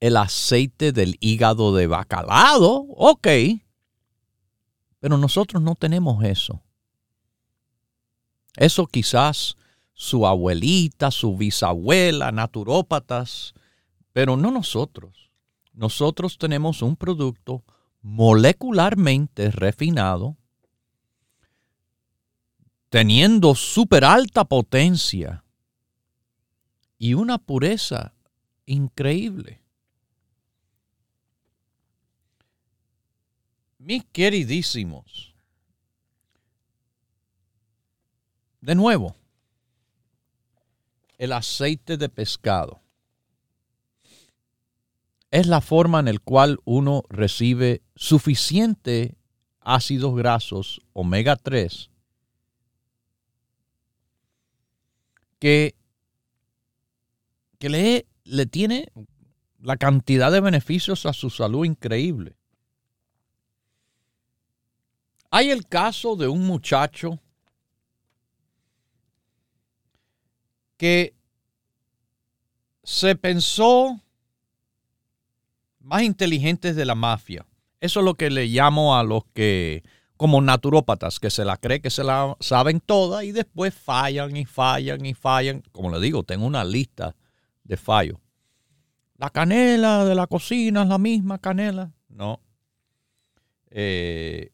el 0.00 0.16
aceite 0.16 0.92
del 0.92 1.16
hígado 1.20 1.74
de 1.74 1.86
bacalao, 1.86 2.86
ok, 2.96 3.28
pero 5.00 5.18
nosotros 5.18 5.62
no 5.62 5.74
tenemos 5.74 6.24
eso. 6.24 6.62
Eso 8.58 8.88
quizás 8.88 9.56
su 9.94 10.26
abuelita, 10.26 11.12
su 11.12 11.36
bisabuela, 11.36 12.32
naturópatas, 12.32 13.54
pero 14.12 14.36
no 14.36 14.50
nosotros. 14.50 15.30
Nosotros 15.72 16.38
tenemos 16.38 16.82
un 16.82 16.96
producto 16.96 17.62
molecularmente 18.02 19.52
refinado, 19.52 20.36
teniendo 22.88 23.54
súper 23.54 24.04
alta 24.04 24.44
potencia 24.44 25.44
y 26.98 27.14
una 27.14 27.38
pureza 27.38 28.12
increíble. 28.66 29.62
Mis 33.78 34.04
queridísimos, 34.06 35.36
de 38.60 38.74
nuevo, 38.74 39.16
el 41.18 41.32
aceite 41.32 41.96
de 41.96 42.08
pescado 42.08 42.80
es 45.30 45.46
la 45.46 45.60
forma 45.60 46.00
en 46.00 46.06
la 46.06 46.18
cual 46.18 46.58
uno 46.64 47.02
recibe 47.08 47.82
suficiente 47.94 49.16
ácidos 49.60 50.16
grasos 50.16 50.80
omega 50.92 51.36
3 51.36 51.90
que, 55.38 55.74
que 57.58 57.68
le, 57.68 58.06
le 58.24 58.46
tiene 58.46 58.90
la 59.60 59.76
cantidad 59.76 60.32
de 60.32 60.40
beneficios 60.40 61.06
a 61.06 61.12
su 61.12 61.30
salud 61.30 61.64
increíble. 61.64 62.36
Hay 65.30 65.50
el 65.50 65.66
caso 65.66 66.16
de 66.16 66.28
un 66.28 66.46
muchacho 66.46 67.20
que 70.78 71.14
se 72.82 73.14
pensó 73.16 74.00
más 75.80 76.02
inteligentes 76.02 76.74
de 76.74 76.86
la 76.86 76.94
mafia. 76.94 77.44
Eso 77.80 78.00
es 78.00 78.04
lo 78.04 78.14
que 78.14 78.30
le 78.30 78.46
llamo 78.46 78.96
a 78.96 79.02
los 79.02 79.24
que, 79.34 79.82
como 80.16 80.40
naturópatas, 80.40 81.20
que 81.20 81.30
se 81.30 81.44
la 81.44 81.58
cree 81.58 81.80
que 81.80 81.90
se 81.90 82.02
la 82.04 82.36
saben 82.40 82.80
toda 82.80 83.24
y 83.24 83.32
después 83.32 83.74
fallan 83.74 84.36
y 84.36 84.46
fallan 84.46 85.04
y 85.04 85.14
fallan. 85.14 85.62
Como 85.72 85.90
le 85.90 86.00
digo, 86.00 86.22
tengo 86.22 86.46
una 86.46 86.64
lista 86.64 87.14
de 87.64 87.76
fallos. 87.76 88.18
La 89.16 89.30
canela 89.30 90.04
de 90.04 90.14
la 90.14 90.26
cocina 90.26 90.82
es 90.82 90.88
la 90.88 90.98
misma 90.98 91.38
canela. 91.38 91.92
No. 92.08 92.40
Eh, 93.70 94.50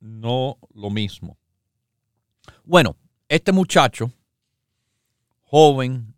no 0.00 0.58
lo 0.74 0.90
mismo. 0.90 1.38
Bueno, 2.64 2.96
este 3.28 3.52
muchacho, 3.52 4.10
joven, 5.42 6.14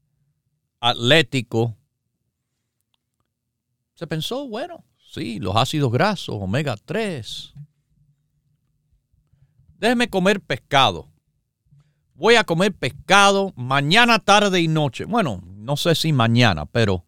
atlético, 0.80 1.74
se 3.94 4.06
pensó, 4.06 4.46
bueno, 4.46 4.84
sí, 5.12 5.40
los 5.40 5.56
ácidos 5.56 5.90
grasos, 5.90 6.36
omega 6.38 6.76
3. 6.76 7.52
Déjeme 9.78 10.08
comer 10.08 10.40
pescado. 10.40 11.08
Voy 12.14 12.34
a 12.34 12.44
comer 12.44 12.72
pescado 12.72 13.52
mañana, 13.56 14.18
tarde 14.18 14.60
y 14.60 14.68
noche. 14.68 15.04
Bueno, 15.04 15.40
no 15.44 15.76
sé 15.76 15.94
si 15.94 16.12
mañana, 16.12 16.66
pero 16.66 17.04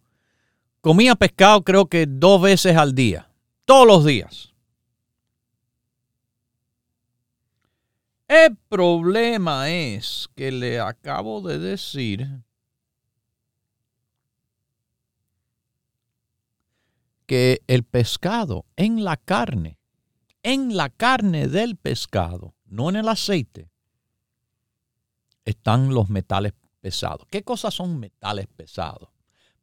comía 0.80 1.16
pescado 1.16 1.62
creo 1.62 1.86
que 1.86 2.06
dos 2.06 2.40
veces 2.40 2.76
al 2.76 2.94
día, 2.94 3.30
todos 3.64 3.86
los 3.86 4.04
días. 4.04 4.49
El 8.30 8.54
problema 8.54 9.70
es 9.70 10.28
que 10.36 10.52
le 10.52 10.78
acabo 10.78 11.40
de 11.40 11.58
decir 11.58 12.44
que 17.26 17.60
el 17.66 17.82
pescado 17.82 18.66
en 18.76 19.02
la 19.02 19.16
carne, 19.16 19.80
en 20.44 20.76
la 20.76 20.90
carne 20.90 21.48
del 21.48 21.74
pescado, 21.74 22.54
no 22.66 22.88
en 22.88 22.94
el 22.94 23.08
aceite, 23.08 23.68
están 25.44 25.92
los 25.92 26.08
metales 26.08 26.52
pesados. 26.80 27.26
¿Qué 27.32 27.42
cosas 27.42 27.74
son 27.74 27.98
metales 27.98 28.46
pesados? 28.46 29.08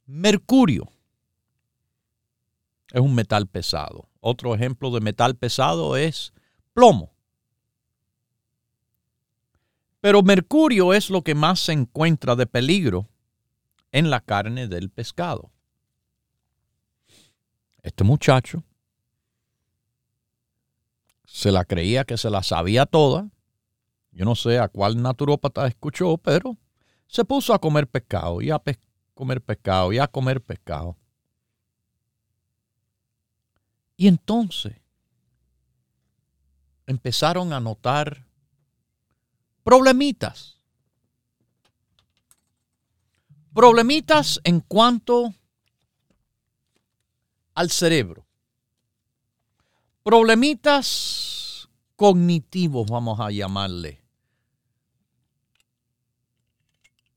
Mercurio 0.05 0.91
es 2.91 2.99
un 2.99 3.15
metal 3.15 3.47
pesado. 3.47 4.09
Otro 4.19 4.53
ejemplo 4.53 4.91
de 4.91 4.99
metal 4.99 5.37
pesado 5.37 5.95
es 5.95 6.33
plomo. 6.73 7.16
Pero 10.07 10.23
mercurio 10.23 10.93
es 10.93 11.09
lo 11.09 11.21
que 11.21 11.35
más 11.35 11.59
se 11.59 11.73
encuentra 11.73 12.37
de 12.37 12.47
peligro 12.47 13.09
en 13.91 14.09
la 14.09 14.21
carne 14.21 14.69
del 14.69 14.89
pescado. 14.89 15.51
Este 17.83 18.05
muchacho 18.05 18.63
se 21.25 21.51
la 21.51 21.65
creía 21.65 22.05
que 22.05 22.15
se 22.15 22.29
la 22.29 22.41
sabía 22.41 22.85
toda. 22.85 23.29
Yo 24.11 24.23
no 24.23 24.35
sé 24.35 24.59
a 24.59 24.69
cuál 24.69 25.01
naturópata 25.01 25.67
escuchó, 25.67 26.17
pero 26.17 26.55
se 27.07 27.25
puso 27.25 27.53
a 27.53 27.59
comer 27.59 27.85
pescado 27.85 28.41
y 28.41 28.49
a 28.49 28.63
comer 29.13 29.41
pescado 29.41 29.91
y 29.91 29.99
a 29.99 30.07
comer 30.07 30.41
pescado. 30.41 30.95
Y 33.97 34.07
entonces 34.07 34.77
empezaron 36.85 37.51
a 37.51 37.59
notar 37.59 38.26
problemitas. 39.67 40.55
Problemitas 43.53 44.39
en 44.45 44.61
cuanto 44.61 45.35
al 47.53 47.69
cerebro. 47.69 48.25
Problemitas 50.03 51.67
cognitivos, 51.97 52.89
vamos 52.89 53.19
a 53.19 53.29
llamarle. 53.29 54.01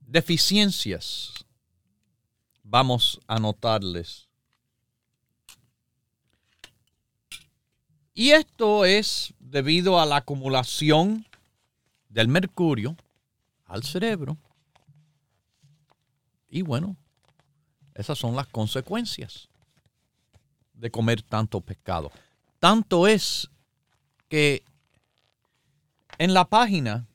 Deficiencias, 0.00 1.32
vamos 2.64 3.20
a 3.28 3.38
notarles. 3.38 4.28
Y 8.12 8.32
esto 8.32 8.84
es 8.84 9.34
debido 9.38 10.00
a 10.00 10.06
la 10.06 10.16
acumulación 10.16 11.29
del 12.10 12.28
mercurio 12.28 12.96
al 13.64 13.84
cerebro. 13.84 14.36
Y 16.48 16.62
bueno, 16.62 16.96
esas 17.94 18.18
son 18.18 18.36
las 18.36 18.48
consecuencias 18.48 19.48
de 20.74 20.90
comer 20.90 21.22
tanto 21.22 21.60
pescado. 21.60 22.10
Tanto 22.58 23.06
es 23.06 23.48
que 24.28 24.62
en 26.18 26.34
la 26.34 26.44
página 26.44 27.06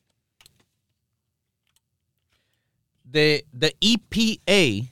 de, 3.03 3.45
de 3.51 3.75
EPA, 3.79 4.89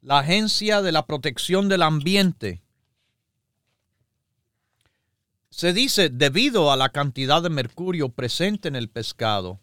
la 0.00 0.20
Agencia 0.20 0.80
de 0.80 0.92
la 0.92 1.06
Protección 1.06 1.68
del 1.68 1.82
Ambiente, 1.82 2.62
se 5.52 5.74
dice, 5.74 6.08
debido 6.08 6.72
a 6.72 6.76
la 6.76 6.88
cantidad 6.88 7.42
de 7.42 7.50
mercurio 7.50 8.08
presente 8.08 8.68
en 8.68 8.74
el 8.74 8.88
pescado, 8.88 9.60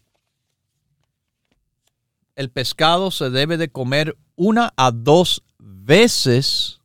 el 2.36 2.52
pescado 2.52 3.10
se 3.10 3.32
debe 3.32 3.58
de 3.58 3.72
comer 3.72 4.16
una 4.36 4.72
a 4.78 4.92
dos 4.92 5.44
veces 5.58 6.80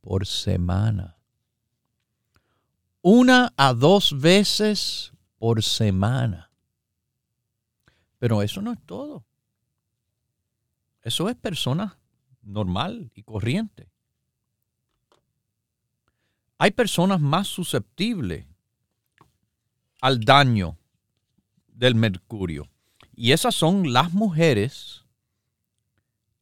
por 0.00 0.26
semana. 0.26 1.18
Una 3.02 3.52
a 3.58 3.74
dos 3.74 4.18
veces 4.18 5.12
por 5.38 5.62
semana. 5.62 6.50
Pero 8.18 8.40
eso 8.40 8.62
no 8.62 8.72
es 8.72 8.80
todo. 8.86 9.26
Eso 11.02 11.28
es 11.28 11.36
persona 11.36 11.98
normal 12.40 13.12
y 13.14 13.22
corriente. 13.24 13.90
Hay 16.62 16.72
personas 16.72 17.22
más 17.22 17.48
susceptibles 17.48 18.44
al 20.02 20.20
daño 20.20 20.76
del 21.68 21.94
mercurio. 21.94 22.68
Y 23.16 23.32
esas 23.32 23.54
son 23.54 23.94
las 23.94 24.12
mujeres 24.12 25.06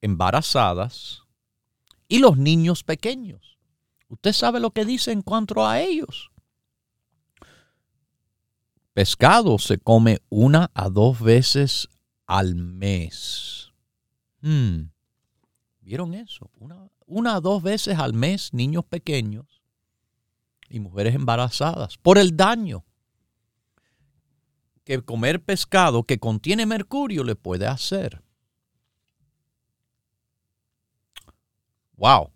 embarazadas 0.01 1.23
y 2.09 2.19
los 2.19 2.37
niños 2.37 2.83
pequeños. 2.83 3.59
Usted 4.09 4.33
sabe 4.33 4.59
lo 4.59 4.73
que 4.73 4.85
dice 4.85 5.13
en 5.13 5.23
cuanto 5.23 5.65
a 5.65 5.81
ellos. 5.81 6.33
Pescado 8.95 9.57
se 9.61 9.79
come 9.79 10.19
una 10.31 10.73
a 10.75 10.89
dos 10.89 11.21
veces 11.21 11.89
al 12.27 12.57
mes. 12.57 13.71
Hmm. 14.41 14.91
¿Vieron 15.81 16.13
eso? 16.15 16.51
Una, 16.59 16.89
una 17.07 17.37
a 17.37 17.41
dos 17.41 17.63
veces 17.63 17.97
al 18.01 18.15
mes 18.15 18.53
niños 18.53 18.85
pequeños 18.85 19.58
y 20.69 20.81
mujeres 20.81 21.15
embarazadas 21.15 21.97
por 21.99 22.19
el 22.19 22.37
daño 22.37 22.85
que 24.85 25.03
comer 25.03 25.43
pescado 25.43 26.05
que 26.05 26.19
contiene 26.19 26.67
mercurio 26.67 27.25
le 27.25 27.37
puede 27.37 27.67
hacer. 27.67 28.23
Wow, 31.97 32.31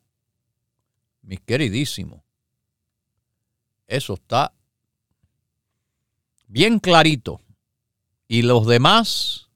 mi 1.23 1.39
queridísimo, 1.39 2.25
eso 3.87 4.15
está 4.15 4.53
bien 6.47 6.79
clarito. 6.79 7.41
Y 8.29 8.43
los 8.43 8.67
demás, 8.67 9.51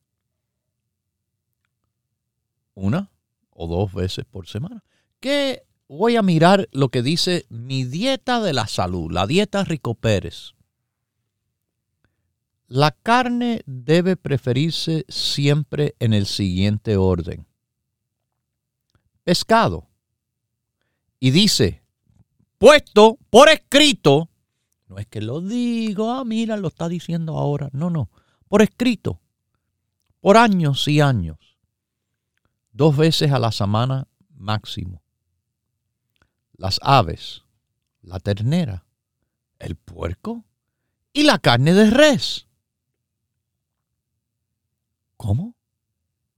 una 2.75 3.11
o 3.51 3.67
dos 3.67 3.93
veces 3.93 4.25
por 4.25 4.47
semana. 4.47 4.85
Que 5.21 5.67
voy 5.89 6.17
a 6.17 6.23
mirar 6.23 6.69
lo 6.73 6.89
que 6.89 7.03
dice 7.03 7.47
mi 7.49 7.85
dieta 7.85 8.41
de 8.41 8.53
la 8.53 8.67
salud, 8.67 9.11
la 9.11 9.27
dieta 9.27 9.65
Rico 9.65 9.95
Pérez. 9.95 10.55
La 12.69 12.91
carne 12.91 13.63
debe 13.67 14.17
preferirse 14.17 15.05
siempre 15.09 15.95
en 16.01 16.13
el 16.13 16.27
siguiente 16.27 16.97
orden. 16.97 17.47
Pescado. 19.23 19.89
Y 21.21 21.31
dice, 21.31 21.83
puesto 22.59 23.19
por 23.31 23.49
escrito, 23.49 24.29
no 24.89 24.99
es 24.99 25.07
que 25.07 25.21
lo 25.21 25.41
digo, 25.41 26.11
ah, 26.11 26.25
mira, 26.25 26.57
lo 26.57 26.69
está 26.69 26.89
diciendo 26.89 27.39
ahora. 27.39 27.71
No, 27.73 27.89
no, 27.89 28.11
por 28.49 28.63
escrito, 28.63 29.21
por 30.21 30.37
años 30.37 30.89
y 30.89 31.01
años. 31.01 31.39
Dos 32.73 32.97
veces 32.97 33.31
a 33.31 33.39
la 33.39 33.53
semana 33.53 34.09
máximo. 34.35 35.03
Las 36.57 36.79
aves, 36.83 37.45
la 38.03 38.19
ternera, 38.19 38.87
el 39.59 39.77
puerco 39.77 40.45
y 41.13 41.23
la 41.25 41.39
carne 41.39 41.73
de 41.73 41.91
res. 41.91 42.47
¿Cómo? 45.17 45.55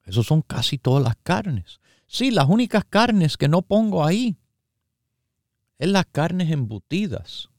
Esos 0.05 0.27
son 0.27 0.43
casi 0.43 0.79
todas 0.79 1.03
las 1.03 1.17
carnes. 1.23 1.81
Sí, 2.07 2.31
las 2.31 2.49
únicas 2.49 2.85
carnes 2.85 3.37
que 3.37 3.49
no 3.49 3.63
pongo 3.63 4.05
ahí 4.05 4.39
es 5.79 5.89
las 5.89 6.07
carnes 6.07 6.51
embutidas, 6.51 7.51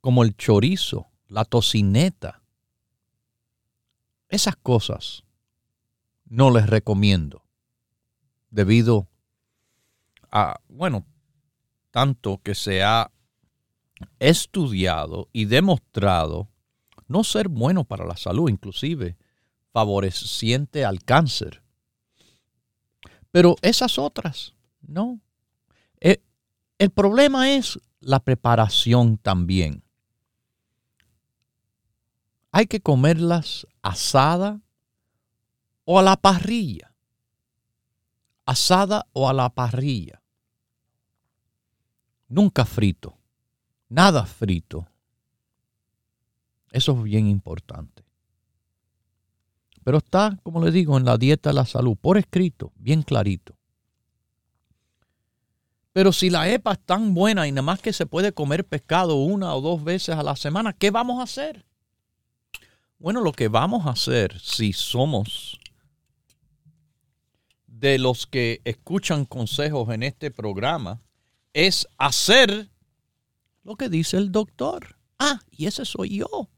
como 0.00 0.24
el 0.24 0.36
chorizo, 0.36 1.10
la 1.28 1.44
tocineta. 1.44 2.42
Esas 4.28 4.56
cosas 4.56 5.24
no 6.24 6.50
les 6.50 6.66
recomiendo 6.66 7.44
debido 8.50 9.08
a, 10.30 10.60
bueno, 10.68 11.06
tanto 11.92 12.40
que 12.42 12.56
se 12.56 12.82
ha 12.82 13.12
estudiado 14.18 15.28
y 15.32 15.44
demostrado 15.44 16.48
no 17.06 17.22
ser 17.22 17.48
bueno 17.48 17.84
para 17.84 18.04
la 18.04 18.16
salud, 18.16 18.48
inclusive 18.48 19.16
favoreciente 19.72 20.84
al 20.84 21.04
cáncer. 21.04 21.62
Pero 23.30 23.56
esas 23.62 23.98
otras, 23.98 24.54
no. 24.80 25.20
Eh, 26.00 26.22
el, 26.78 26.90
problema 26.90 27.52
es 27.52 27.78
la 28.00 28.20
preparación 28.20 29.18
también. 29.18 29.84
Hay 32.50 32.66
que 32.66 32.80
comerlas 32.80 33.66
asada 33.82 34.60
o 35.84 35.98
a 35.98 36.02
la 36.02 36.16
parrilla. 36.16 36.94
Asada 38.44 39.06
o 39.12 39.28
a 39.28 39.32
la 39.32 39.50
parrilla. 39.50 40.21
Nunca 42.32 42.64
frito. 42.64 43.18
Nada 43.90 44.24
frito. 44.24 44.88
Eso 46.70 46.92
es 46.92 47.02
bien 47.02 47.26
importante. 47.26 48.02
Pero 49.84 49.98
está, 49.98 50.38
como 50.42 50.64
le 50.64 50.70
digo, 50.70 50.96
en 50.96 51.04
la 51.04 51.18
dieta 51.18 51.50
de 51.50 51.54
la 51.54 51.66
salud, 51.66 51.94
por 52.00 52.16
escrito, 52.16 52.72
bien 52.76 53.02
clarito. 53.02 53.54
Pero 55.92 56.10
si 56.10 56.30
la 56.30 56.48
EPA 56.48 56.72
es 56.72 56.80
tan 56.80 57.12
buena 57.12 57.46
y 57.46 57.52
nada 57.52 57.60
más 57.60 57.82
que 57.82 57.92
se 57.92 58.06
puede 58.06 58.32
comer 58.32 58.64
pescado 58.66 59.16
una 59.16 59.54
o 59.54 59.60
dos 59.60 59.84
veces 59.84 60.16
a 60.16 60.22
la 60.22 60.34
semana, 60.34 60.72
¿qué 60.72 60.90
vamos 60.90 61.20
a 61.20 61.24
hacer? 61.24 61.66
Bueno, 62.98 63.20
lo 63.20 63.32
que 63.32 63.48
vamos 63.48 63.84
a 63.84 63.90
hacer 63.90 64.40
si 64.40 64.72
somos 64.72 65.60
de 67.66 67.98
los 67.98 68.26
que 68.26 68.62
escuchan 68.64 69.26
consejos 69.26 69.90
en 69.90 70.02
este 70.02 70.30
programa 70.30 71.02
es 71.52 71.88
hacer 71.98 72.70
lo 73.62 73.76
que 73.76 73.88
dice 73.88 74.16
el 74.16 74.32
doctor. 74.32 74.96
Ah, 75.18 75.40
y 75.50 75.66
ese 75.66 75.84
soy 75.84 76.18
yo. 76.18 76.48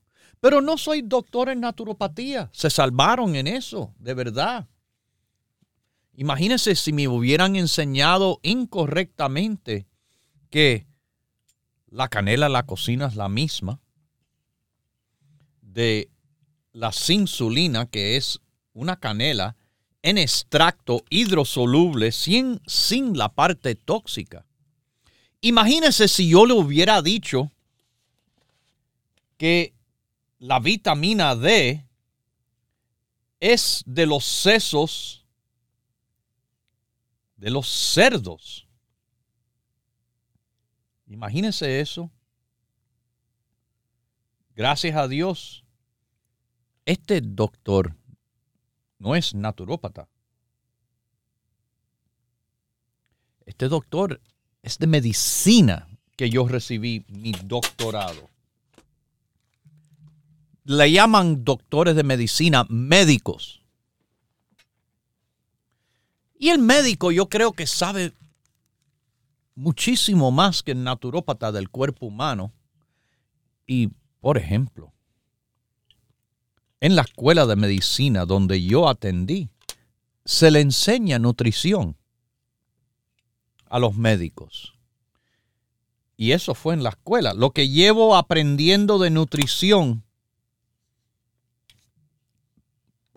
Pero 0.40 0.60
no 0.60 0.76
soy 0.76 1.02
doctor 1.02 1.48
en 1.48 1.60
naturopatía. 1.60 2.50
Se 2.52 2.70
salvaron 2.70 3.34
en 3.34 3.46
eso, 3.46 3.94
de 3.98 4.14
verdad. 4.14 4.68
Imagínense 6.16 6.74
si 6.76 6.92
me 6.92 7.08
hubieran 7.08 7.56
enseñado 7.56 8.38
incorrectamente 8.42 9.86
que 10.50 10.86
la 11.88 12.08
canela 12.08 12.48
la 12.48 12.64
cocina 12.64 13.06
es 13.06 13.16
la 13.16 13.28
misma 13.28 13.80
de 15.60 16.10
la 16.72 16.92
insulina, 17.08 17.86
que 17.86 18.16
es 18.16 18.40
una 18.72 18.96
canela 18.96 19.56
en 20.02 20.18
extracto 20.18 21.04
hidrosoluble 21.08 22.12
sin, 22.12 22.60
sin 22.66 23.16
la 23.16 23.30
parte 23.30 23.74
tóxica. 23.74 24.44
Imagínense 25.44 26.08
si 26.08 26.30
yo 26.30 26.46
le 26.46 26.54
hubiera 26.54 27.02
dicho 27.02 27.52
que 29.36 29.74
la 30.38 30.58
vitamina 30.58 31.36
D 31.36 31.86
es 33.40 33.82
de 33.84 34.06
los 34.06 34.24
sesos 34.24 35.26
de 37.36 37.50
los 37.50 37.68
cerdos. 37.68 38.66
Imagínense 41.08 41.78
eso. 41.78 42.10
Gracias 44.54 44.96
a 44.96 45.08
Dios, 45.08 45.62
este 46.86 47.20
doctor 47.20 47.94
no 48.98 49.14
es 49.14 49.34
naturópata. 49.34 50.08
Este 53.44 53.68
doctor 53.68 54.22
es 54.64 54.78
de 54.78 54.86
medicina 54.86 55.86
que 56.16 56.30
yo 56.30 56.48
recibí 56.48 57.04
mi 57.08 57.32
doctorado 57.32 58.34
le 60.64 60.90
llaman 60.90 61.44
doctores 61.44 61.94
de 61.94 62.02
medicina 62.02 62.64
médicos. 62.68 63.60
Y 66.38 66.48
el 66.48 66.58
médico 66.58 67.12
yo 67.12 67.28
creo 67.28 67.52
que 67.52 67.66
sabe 67.66 68.12
muchísimo 69.54 70.30
más 70.30 70.62
que 70.62 70.72
el 70.72 70.82
naturópata 70.82 71.52
del 71.52 71.68
cuerpo 71.68 72.06
humano. 72.06 72.52
Y, 73.66 73.90
por 74.20 74.36
ejemplo, 74.36 74.92
en 76.80 76.96
la 76.96 77.02
escuela 77.02 77.46
de 77.46 77.56
medicina 77.56 78.26
donde 78.26 78.62
yo 78.62 78.88
atendí, 78.88 79.48
se 80.24 80.50
le 80.50 80.60
enseña 80.60 81.18
nutrición 81.18 81.96
a 83.74 83.78
los 83.78 83.96
médicos. 83.96 84.74
Y 86.16 86.32
eso 86.32 86.54
fue 86.54 86.74
en 86.74 86.82
la 86.82 86.90
escuela. 86.90 87.34
Lo 87.34 87.50
que 87.50 87.68
llevo 87.68 88.14
aprendiendo 88.14 88.98
de 88.98 89.10
nutrición 89.10 90.04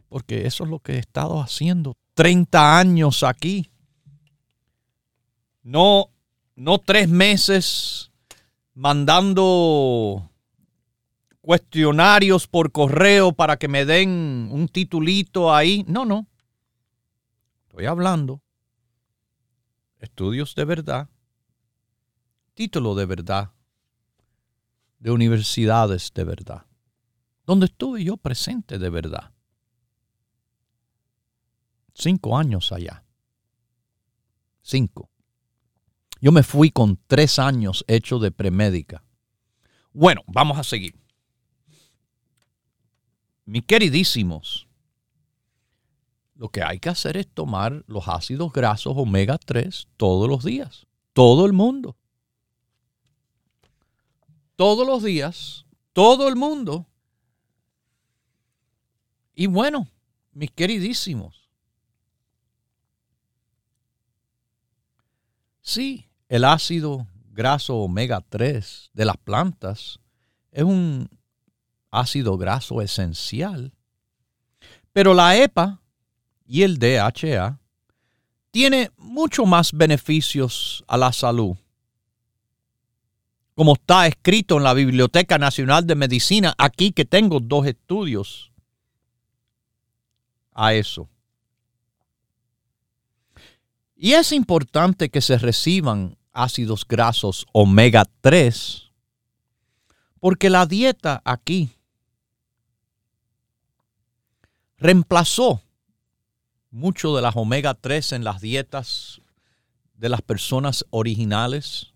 porque 0.09 0.47
eso 0.47 0.63
es 0.63 0.69
lo 0.69 0.79
que 0.79 0.93
he 0.93 0.99
estado 0.99 1.41
haciendo 1.41 1.97
30 2.13 2.79
años 2.79 3.23
aquí. 3.23 3.69
No, 5.63 6.09
no 6.55 6.79
tres 6.79 7.09
meses 7.09 8.11
mandando 8.73 10.29
cuestionarios 11.41 12.47
por 12.47 12.71
correo 12.71 13.33
para 13.33 13.57
que 13.57 13.67
me 13.67 13.85
den 13.85 14.49
un 14.51 14.67
titulito 14.69 15.53
ahí. 15.53 15.83
No, 15.87 16.05
no. 16.05 16.25
Estoy 17.67 17.85
hablando. 17.85 18.41
Estudios 19.99 20.55
de 20.55 20.65
verdad. 20.65 21.09
Título 22.53 22.95
de 22.95 23.05
verdad. 23.05 23.51
De 24.99 25.11
universidades 25.11 26.11
de 26.13 26.23
verdad. 26.23 26.65
Donde 27.45 27.67
estuve 27.67 28.03
yo 28.03 28.17
presente 28.17 28.77
de 28.77 28.89
verdad. 28.89 29.31
Cinco 31.93 32.37
años 32.37 32.71
allá. 32.71 33.03
Cinco. 34.61 35.09
Yo 36.19 36.31
me 36.31 36.43
fui 36.43 36.71
con 36.71 36.99
tres 37.07 37.39
años 37.39 37.85
hecho 37.87 38.19
de 38.19 38.31
premédica. 38.31 39.03
Bueno, 39.93 40.21
vamos 40.27 40.57
a 40.59 40.63
seguir. 40.63 40.95
Mis 43.45 43.63
queridísimos, 43.63 44.66
lo 46.37 46.49
que 46.49 46.61
hay 46.61 46.79
que 46.79 46.89
hacer 46.89 47.17
es 47.17 47.27
tomar 47.27 47.83
los 47.87 48.07
ácidos 48.07 48.53
grasos 48.53 48.93
omega 48.95 49.37
3 49.37 49.87
todos 49.97 50.29
los 50.29 50.43
días. 50.43 50.85
Todo 51.13 51.45
el 51.45 51.53
mundo. 51.53 51.97
Todos 54.55 54.85
los 54.85 55.03
días. 55.03 55.65
Todo 55.93 56.27
el 56.27 56.35
mundo. 56.35 56.87
Y 59.33 59.47
bueno, 59.47 59.87
mis 60.31 60.51
queridísimos. 60.51 61.49
Sí, 65.61 66.07
el 66.29 66.45
ácido 66.45 67.07
graso 67.31 67.77
omega 67.77 68.21
3 68.21 68.91
de 68.93 69.05
las 69.05 69.17
plantas 69.17 69.99
es 70.51 70.63
un 70.63 71.09
ácido 71.89 72.37
graso 72.37 72.81
esencial. 72.81 73.73
Pero 74.93 75.13
la 75.13 75.35
EPA 75.35 75.81
y 76.47 76.63
el 76.63 76.79
DHA 76.79 77.59
tiene 78.51 78.91
mucho 78.97 79.45
más 79.45 79.73
beneficios 79.73 80.83
a 80.87 80.97
la 80.97 81.11
salud. 81.11 81.55
Como 83.53 83.73
está 83.73 84.07
escrito 84.07 84.57
en 84.57 84.63
la 84.63 84.73
Biblioteca 84.73 85.37
Nacional 85.37 85.85
de 85.85 85.95
Medicina, 85.95 86.53
aquí 86.57 86.91
que 86.91 87.05
tengo 87.05 87.39
dos 87.39 87.67
estudios 87.67 88.51
a 90.53 90.73
eso. 90.73 91.09
Y 93.95 94.13
es 94.13 94.31
importante 94.31 95.09
que 95.09 95.21
se 95.21 95.37
reciban 95.37 96.17
ácidos 96.31 96.87
grasos 96.87 97.45
omega 97.51 98.05
3, 98.21 98.91
porque 100.19 100.49
la 100.51 100.67
dieta 100.67 101.21
aquí 101.25 101.71
reemplazó 104.77 105.63
mucho 106.77 107.15
de 107.15 107.23
las 107.23 107.35
omega 107.35 107.73
3 107.73 108.13
en 108.13 108.23
las 108.23 108.39
dietas 108.39 109.19
de 109.95 110.09
las 110.09 110.21
personas 110.21 110.85
originales 110.91 111.93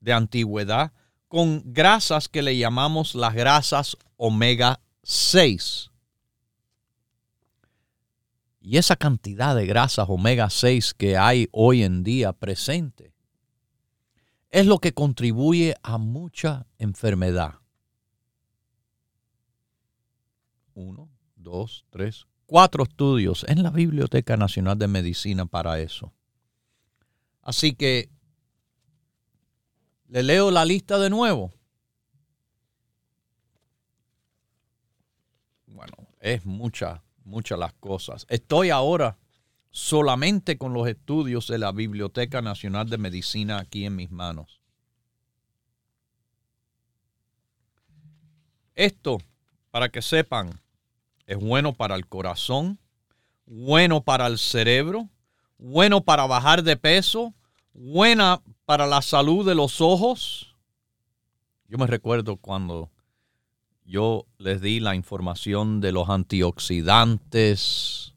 de 0.00 0.14
antigüedad 0.14 0.92
con 1.28 1.62
grasas 1.74 2.26
que 2.26 2.40
le 2.40 2.56
llamamos 2.56 3.14
las 3.14 3.34
grasas 3.34 3.98
omega 4.16 4.80
6. 5.02 5.90
Y 8.62 8.78
esa 8.78 8.96
cantidad 8.96 9.54
de 9.54 9.66
grasas 9.66 10.08
omega 10.08 10.48
6 10.48 10.94
que 10.94 11.18
hay 11.18 11.50
hoy 11.52 11.82
en 11.82 12.02
día 12.02 12.32
presente 12.32 13.12
es 14.48 14.64
lo 14.64 14.78
que 14.78 14.94
contribuye 14.94 15.74
a 15.82 15.98
mucha 15.98 16.66
enfermedad. 16.78 17.56
Uno, 20.72 21.10
dos, 21.36 21.84
tres, 21.90 22.26
cuatro 22.48 22.84
estudios 22.84 23.44
en 23.46 23.62
la 23.62 23.70
Biblioteca 23.70 24.38
Nacional 24.38 24.78
de 24.78 24.88
Medicina 24.88 25.44
para 25.44 25.78
eso. 25.80 26.14
Así 27.42 27.74
que 27.74 28.08
le 30.08 30.22
leo 30.22 30.50
la 30.50 30.64
lista 30.64 30.98
de 30.98 31.10
nuevo. 31.10 31.52
Bueno, 35.66 36.08
es 36.20 36.46
mucha 36.46 37.04
muchas 37.28 37.58
las 37.58 37.74
cosas. 37.74 38.26
Estoy 38.30 38.70
ahora 38.70 39.18
solamente 39.70 40.56
con 40.56 40.72
los 40.72 40.88
estudios 40.88 41.46
de 41.48 41.58
la 41.58 41.70
Biblioteca 41.70 42.40
Nacional 42.40 42.88
de 42.88 42.96
Medicina 42.96 43.58
aquí 43.58 43.84
en 43.84 43.94
mis 43.94 44.10
manos. 44.10 44.62
Esto, 48.74 49.18
para 49.70 49.90
que 49.90 50.00
sepan, 50.00 50.58
es 51.28 51.38
bueno 51.38 51.74
para 51.74 51.94
el 51.94 52.06
corazón, 52.06 52.80
bueno 53.44 54.02
para 54.02 54.26
el 54.26 54.38
cerebro, 54.38 55.10
bueno 55.58 56.00
para 56.00 56.26
bajar 56.26 56.62
de 56.62 56.78
peso, 56.78 57.34
buena 57.74 58.40
para 58.64 58.86
la 58.86 59.02
salud 59.02 59.46
de 59.46 59.54
los 59.54 59.82
ojos. 59.82 60.56
Yo 61.68 61.76
me 61.76 61.86
recuerdo 61.86 62.38
cuando 62.38 62.90
yo 63.84 64.24
les 64.38 64.62
di 64.62 64.80
la 64.80 64.94
información 64.94 65.82
de 65.82 65.92
los 65.92 66.08
antioxidantes 66.08 68.14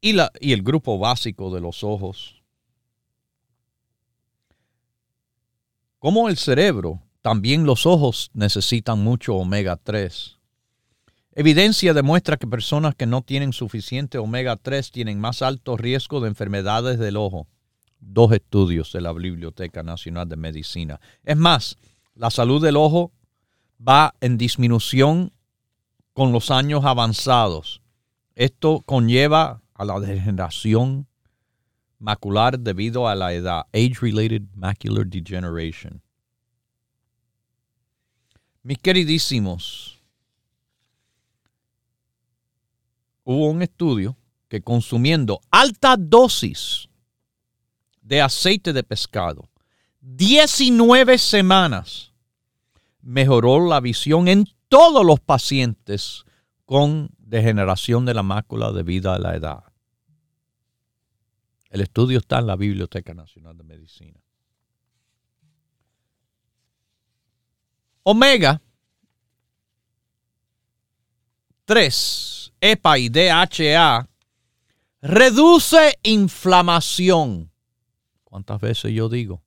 y, 0.00 0.14
la, 0.14 0.32
y 0.40 0.54
el 0.54 0.62
grupo 0.62 0.98
básico 0.98 1.54
de 1.54 1.60
los 1.60 1.84
ojos. 1.84 2.42
Como 5.98 6.30
el 6.30 6.38
cerebro, 6.38 7.02
también 7.20 7.64
los 7.64 7.84
ojos 7.84 8.30
necesitan 8.32 9.04
mucho 9.04 9.34
omega 9.34 9.76
3. 9.76 10.38
Evidencia 11.36 11.92
demuestra 11.94 12.36
que 12.36 12.46
personas 12.46 12.94
que 12.94 13.06
no 13.06 13.22
tienen 13.22 13.52
suficiente 13.52 14.18
omega 14.18 14.56
3 14.56 14.92
tienen 14.92 15.18
más 15.18 15.42
alto 15.42 15.76
riesgo 15.76 16.20
de 16.20 16.28
enfermedades 16.28 17.00
del 17.00 17.16
ojo. 17.16 17.48
Dos 17.98 18.30
estudios 18.32 18.92
de 18.92 19.00
la 19.00 19.12
Biblioteca 19.12 19.82
Nacional 19.82 20.28
de 20.28 20.36
Medicina. 20.36 21.00
Es 21.24 21.36
más, 21.36 21.76
la 22.14 22.30
salud 22.30 22.62
del 22.62 22.76
ojo 22.76 23.10
va 23.86 24.14
en 24.20 24.38
disminución 24.38 25.32
con 26.12 26.30
los 26.30 26.52
años 26.52 26.84
avanzados. 26.84 27.82
Esto 28.36 28.82
conlleva 28.86 29.60
a 29.74 29.84
la 29.84 29.98
degeneración 29.98 31.08
macular 31.98 32.60
debido 32.60 33.08
a 33.08 33.16
la 33.16 33.32
edad, 33.32 33.62
age-related 33.72 34.42
macular 34.54 35.06
degeneration. 35.06 36.00
Mis 38.62 38.78
queridísimos, 38.78 39.93
hubo 43.24 43.48
un 43.48 43.62
estudio 43.62 44.16
que 44.48 44.62
consumiendo 44.62 45.40
alta 45.50 45.96
dosis 45.96 46.88
de 48.00 48.20
aceite 48.20 48.72
de 48.72 48.82
pescado, 48.82 49.48
19 50.00 51.18
semanas, 51.18 52.12
mejoró 53.00 53.66
la 53.66 53.80
visión 53.80 54.28
en 54.28 54.46
todos 54.68 55.04
los 55.04 55.20
pacientes 55.20 56.24
con 56.66 57.10
degeneración 57.18 58.04
de 58.04 58.14
la 58.14 58.22
mácula 58.22 58.72
debido 58.72 59.12
a 59.12 59.18
la 59.18 59.34
edad. 59.34 59.64
El 61.70 61.80
estudio 61.80 62.18
está 62.18 62.38
en 62.38 62.46
la 62.46 62.56
Biblioteca 62.56 63.14
Nacional 63.14 63.56
de 63.56 63.64
Medicina. 63.64 64.20
Omega 68.04 68.60
3, 71.66 72.52
EPA 72.60 72.98
y 72.98 73.08
DHA 73.08 74.06
reduce 75.00 75.98
inflamación. 76.02 77.50
¿Cuántas 78.24 78.60
veces 78.60 78.92
yo 78.92 79.08
digo? 79.08 79.42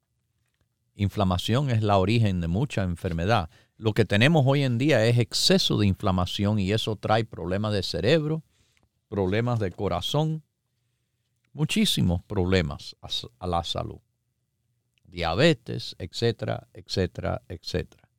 Inflamación 0.95 1.69
es 1.69 1.83
la 1.83 1.99
origen 1.99 2.41
de 2.41 2.47
mucha 2.47 2.81
enfermedad. 2.81 3.51
Lo 3.77 3.93
que 3.93 4.03
tenemos 4.03 4.45
hoy 4.47 4.63
en 4.63 4.79
día 4.79 5.05
es 5.05 5.19
exceso 5.19 5.77
de 5.77 5.85
inflamación 5.85 6.57
y 6.57 6.71
eso 6.71 6.95
trae 6.95 7.23
problemas 7.23 7.71
de 7.73 7.83
cerebro, 7.83 8.43
problemas 9.09 9.59
de 9.59 9.71
corazón, 9.71 10.41
muchísimos 11.53 12.23
problemas 12.23 12.95
a, 13.39 13.45
la 13.45 13.63
salud. 13.63 13.99
Diabetes, 15.03 15.95
etcétera, 15.99 16.67
etcétera, 16.73 17.43
etcétera. 17.47 18.09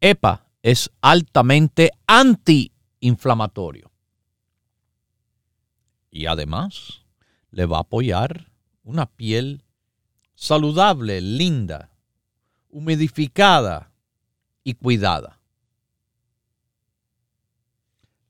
EPA 0.00 0.46
es 0.62 0.90
altamente 1.02 1.90
antiinflamatorio. 2.98 3.90
Y 6.10 6.26
además 6.26 7.02
le 7.50 7.66
va 7.66 7.78
a 7.78 7.80
apoyar 7.80 8.50
una 8.82 9.06
piel 9.06 9.62
saludable, 10.34 11.20
linda, 11.20 11.90
humidificada 12.70 13.92
y 14.64 14.74
cuidada. 14.74 15.40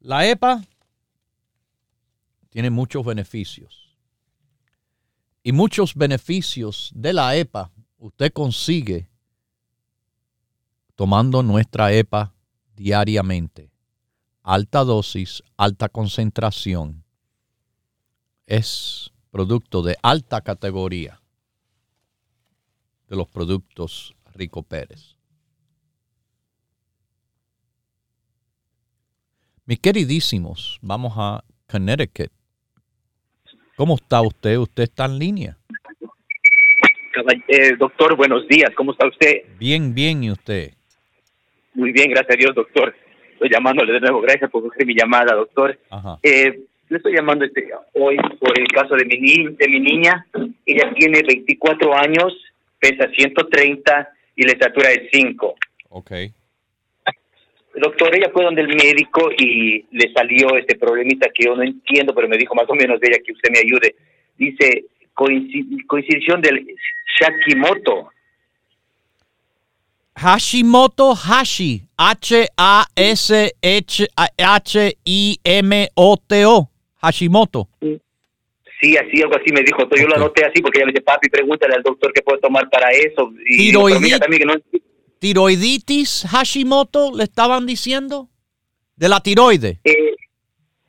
La 0.00 0.26
EPA 0.26 0.64
tiene 2.50 2.70
muchos 2.70 3.04
beneficios. 3.04 3.96
Y 5.42 5.52
muchos 5.52 5.94
beneficios 5.94 6.90
de 6.94 7.12
la 7.12 7.36
EPA 7.36 7.70
usted 7.98 8.32
consigue 8.32 9.08
tomando 10.94 11.42
nuestra 11.42 11.92
EPA 11.92 12.34
diariamente. 12.74 13.67
Alta 14.50 14.82
dosis, 14.82 15.42
alta 15.58 15.90
concentración. 15.90 17.04
Es 18.46 19.12
producto 19.30 19.82
de 19.82 19.96
alta 20.02 20.40
categoría 20.40 21.20
de 23.10 23.16
los 23.16 23.28
productos 23.28 24.16
Rico 24.34 24.62
Pérez. 24.62 25.18
Mis 29.66 29.80
queridísimos, 29.80 30.78
vamos 30.80 31.12
a 31.18 31.44
Connecticut. 31.70 32.32
¿Cómo 33.76 33.96
está 33.96 34.22
usted? 34.22 34.56
¿Usted 34.56 34.84
está 34.84 35.04
en 35.04 35.18
línea? 35.18 35.58
Eh, 37.48 37.76
doctor, 37.78 38.16
buenos 38.16 38.48
días. 38.48 38.70
¿Cómo 38.74 38.92
está 38.92 39.08
usted? 39.08 39.42
Bien, 39.58 39.92
bien. 39.92 40.24
¿Y 40.24 40.30
usted? 40.30 40.72
Muy 41.74 41.92
bien, 41.92 42.08
gracias 42.12 42.34
a 42.34 42.38
Dios, 42.38 42.54
doctor. 42.54 42.94
Estoy 43.38 43.50
llamándole 43.50 43.92
de 43.92 44.00
nuevo. 44.00 44.20
Gracias 44.20 44.50
por 44.50 44.64
coger 44.64 44.84
mi 44.84 44.96
llamada, 44.96 45.36
doctor. 45.36 45.78
Eh, 46.24 46.58
le 46.88 46.96
estoy 46.96 47.14
llamando 47.14 47.44
este, 47.44 47.70
hoy 47.92 48.16
por 48.40 48.58
el 48.58 48.66
caso 48.66 48.96
de 48.96 49.04
mi, 49.04 49.54
de 49.54 49.68
mi 49.68 49.78
niña. 49.78 50.26
Ella 50.66 50.92
tiene 50.92 51.22
24 51.22 51.94
años, 51.96 52.36
pesa 52.80 53.08
130 53.08 54.08
y 54.34 54.42
la 54.42 54.52
estatura 54.54 54.90
es 54.90 55.08
5. 55.12 55.54
Ok. 55.90 56.10
Doctor, 57.76 58.16
ella 58.16 58.28
fue 58.32 58.42
donde 58.42 58.62
el 58.62 58.74
médico 58.74 59.30
y 59.38 59.86
le 59.92 60.12
salió 60.12 60.56
este 60.56 60.76
problemita 60.76 61.28
que 61.32 61.44
yo 61.44 61.54
no 61.54 61.62
entiendo, 61.62 62.12
pero 62.16 62.26
me 62.26 62.38
dijo 62.38 62.56
más 62.56 62.68
o 62.68 62.74
menos 62.74 62.98
de 62.98 63.06
ella 63.06 63.22
que 63.24 63.34
usted 63.34 63.50
me 63.52 63.60
ayude. 63.60 63.94
Dice 64.36 64.86
coincidición 65.14 66.42
del 66.42 66.66
Shakimoto. 67.20 68.10
Hashimoto 70.18 71.14
Hashi. 71.14 71.84
H-A-S-H-I-M-O-T-O. 71.96 72.50
Hashimoto. 77.00 77.68
Sí, 78.80 78.96
así, 78.96 79.22
algo 79.22 79.36
así 79.36 79.52
me 79.52 79.62
dijo. 79.62 79.88
Yo 79.96 80.06
lo 80.08 80.16
anoté 80.16 80.44
así 80.44 80.60
porque 80.60 80.78
ella 80.78 80.86
me 80.86 80.92
dice, 80.92 81.02
papi, 81.02 81.28
pregúntale 81.28 81.74
al 81.74 81.82
doctor 81.82 82.12
qué 82.12 82.22
puede 82.22 82.40
tomar 82.40 82.68
para 82.70 82.90
eso. 82.90 83.32
Y 83.46 83.72
¿Tiroiditis 85.18 86.26
Hashimoto 86.28 87.12
le 87.16 87.24
estaban 87.24 87.66
diciendo? 87.66 88.28
¿De 88.94 89.08
la 89.08 89.20
tiroide? 89.20 89.80
Eh, 89.84 90.14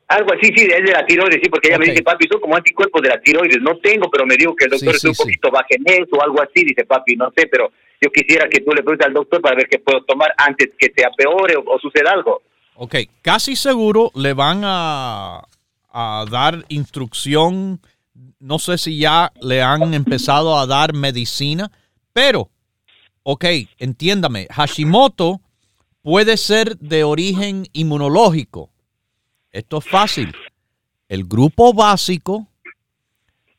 algo 0.07 0.33
así, 0.33 0.51
sí, 0.55 0.65
es 0.65 0.83
de 0.83 0.91
la 0.91 1.05
tiroides, 1.05 1.39
sí, 1.41 1.49
porque 1.49 1.67
ella 1.69 1.77
me 1.77 1.85
dice, 1.85 2.01
papi, 2.01 2.27
son 2.27 2.41
como 2.41 2.55
anticuerpos 2.55 3.01
de 3.01 3.09
la 3.09 3.21
tiroides. 3.21 3.61
No 3.61 3.77
tengo, 3.77 4.09
pero 4.09 4.25
me 4.25 4.35
dijo 4.35 4.55
que 4.55 4.65
el 4.65 4.71
doctor 4.71 4.95
es 4.95 5.05
un 5.05 5.13
poquito 5.13 5.51
bajo 5.51 5.67
en 5.69 5.83
eso 5.85 6.15
o 6.15 6.23
algo 6.23 6.41
así. 6.41 6.63
Dice, 6.65 6.85
papi, 6.85 7.15
no 7.15 7.31
sé, 7.35 7.47
pero 7.47 7.71
yo 8.01 8.09
quisiera 8.11 8.47
que 8.49 8.61
tú 8.61 8.71
le 8.71 8.83
preguntes 8.83 9.07
al 9.07 9.13
doctor 9.13 9.41
para 9.41 9.55
ver 9.55 9.67
qué 9.69 9.79
puedo 9.79 10.03
tomar 10.03 10.33
antes 10.37 10.69
que 10.77 10.91
sea 10.95 11.09
peor 11.11 11.51
o, 11.65 11.79
suceda 11.79 12.11
algo. 12.11 12.41
Ok, 12.75 12.95
casi 13.21 13.55
seguro 13.55 14.11
le 14.15 14.33
van 14.33 14.61
a, 14.63 15.41
a 15.91 16.25
dar 16.29 16.63
instrucción. 16.69 17.81
No 18.39 18.59
sé 18.59 18.77
si 18.77 18.99
ya 18.99 19.31
le 19.41 19.61
han 19.61 19.93
empezado 19.93 20.57
a 20.57 20.65
dar 20.65 20.93
medicina, 20.93 21.71
pero, 22.13 22.49
ok, 23.23 23.45
entiéndame, 23.77 24.47
Hashimoto 24.49 25.41
puede 26.01 26.37
ser 26.37 26.77
de 26.77 27.03
origen 27.03 27.65
inmunológico 27.73 28.69
esto 29.51 29.79
es 29.79 29.85
fácil. 29.85 30.33
El 31.07 31.25
grupo 31.25 31.73
básico 31.73 32.47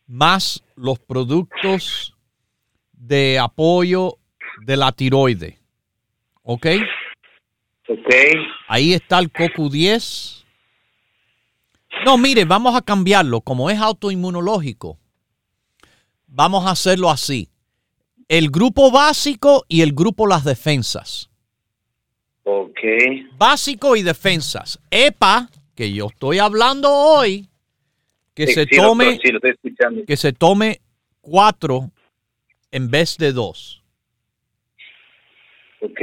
más 0.07 0.63
los 0.77 0.99
productos 0.99 2.17
de 2.93 3.39
apoyo 3.39 4.19
de 4.65 4.77
la 4.77 4.93
tiroide. 4.93 5.59
¿Ok? 6.43 6.67
Ok. 7.89 8.15
Ahí 8.69 8.93
está 8.93 9.19
el 9.19 9.33
CoQ10. 9.33 10.45
No, 12.05 12.17
mire, 12.17 12.45
vamos 12.45 12.77
a 12.77 12.83
cambiarlo. 12.83 13.41
Como 13.41 13.69
es 13.69 13.79
autoinmunológico, 13.79 14.99
vamos 16.27 16.67
a 16.67 16.71
hacerlo 16.71 17.11
así. 17.11 17.49
El 18.29 18.51
grupo 18.51 18.91
básico 18.91 19.65
y 19.69 19.83
el 19.83 19.93
grupo 19.93 20.27
las 20.27 20.45
defensas. 20.45 21.31
Ok. 22.45 22.81
Básico 23.37 23.97
y 23.97 24.03
defensas. 24.03 24.79
EPA 24.91 25.51
que 25.75 25.93
yo 25.93 26.07
estoy 26.07 26.39
hablando 26.39 26.91
hoy, 26.93 27.49
que 28.35 28.47
se 28.47 28.67
tome 28.67 29.19
que 30.07 30.17
se 30.17 30.33
tome 30.33 30.81
cuatro 31.21 31.91
en 32.71 32.91
vez 32.91 33.17
de 33.17 33.33
dos. 33.33 33.80
Ok. 35.81 36.01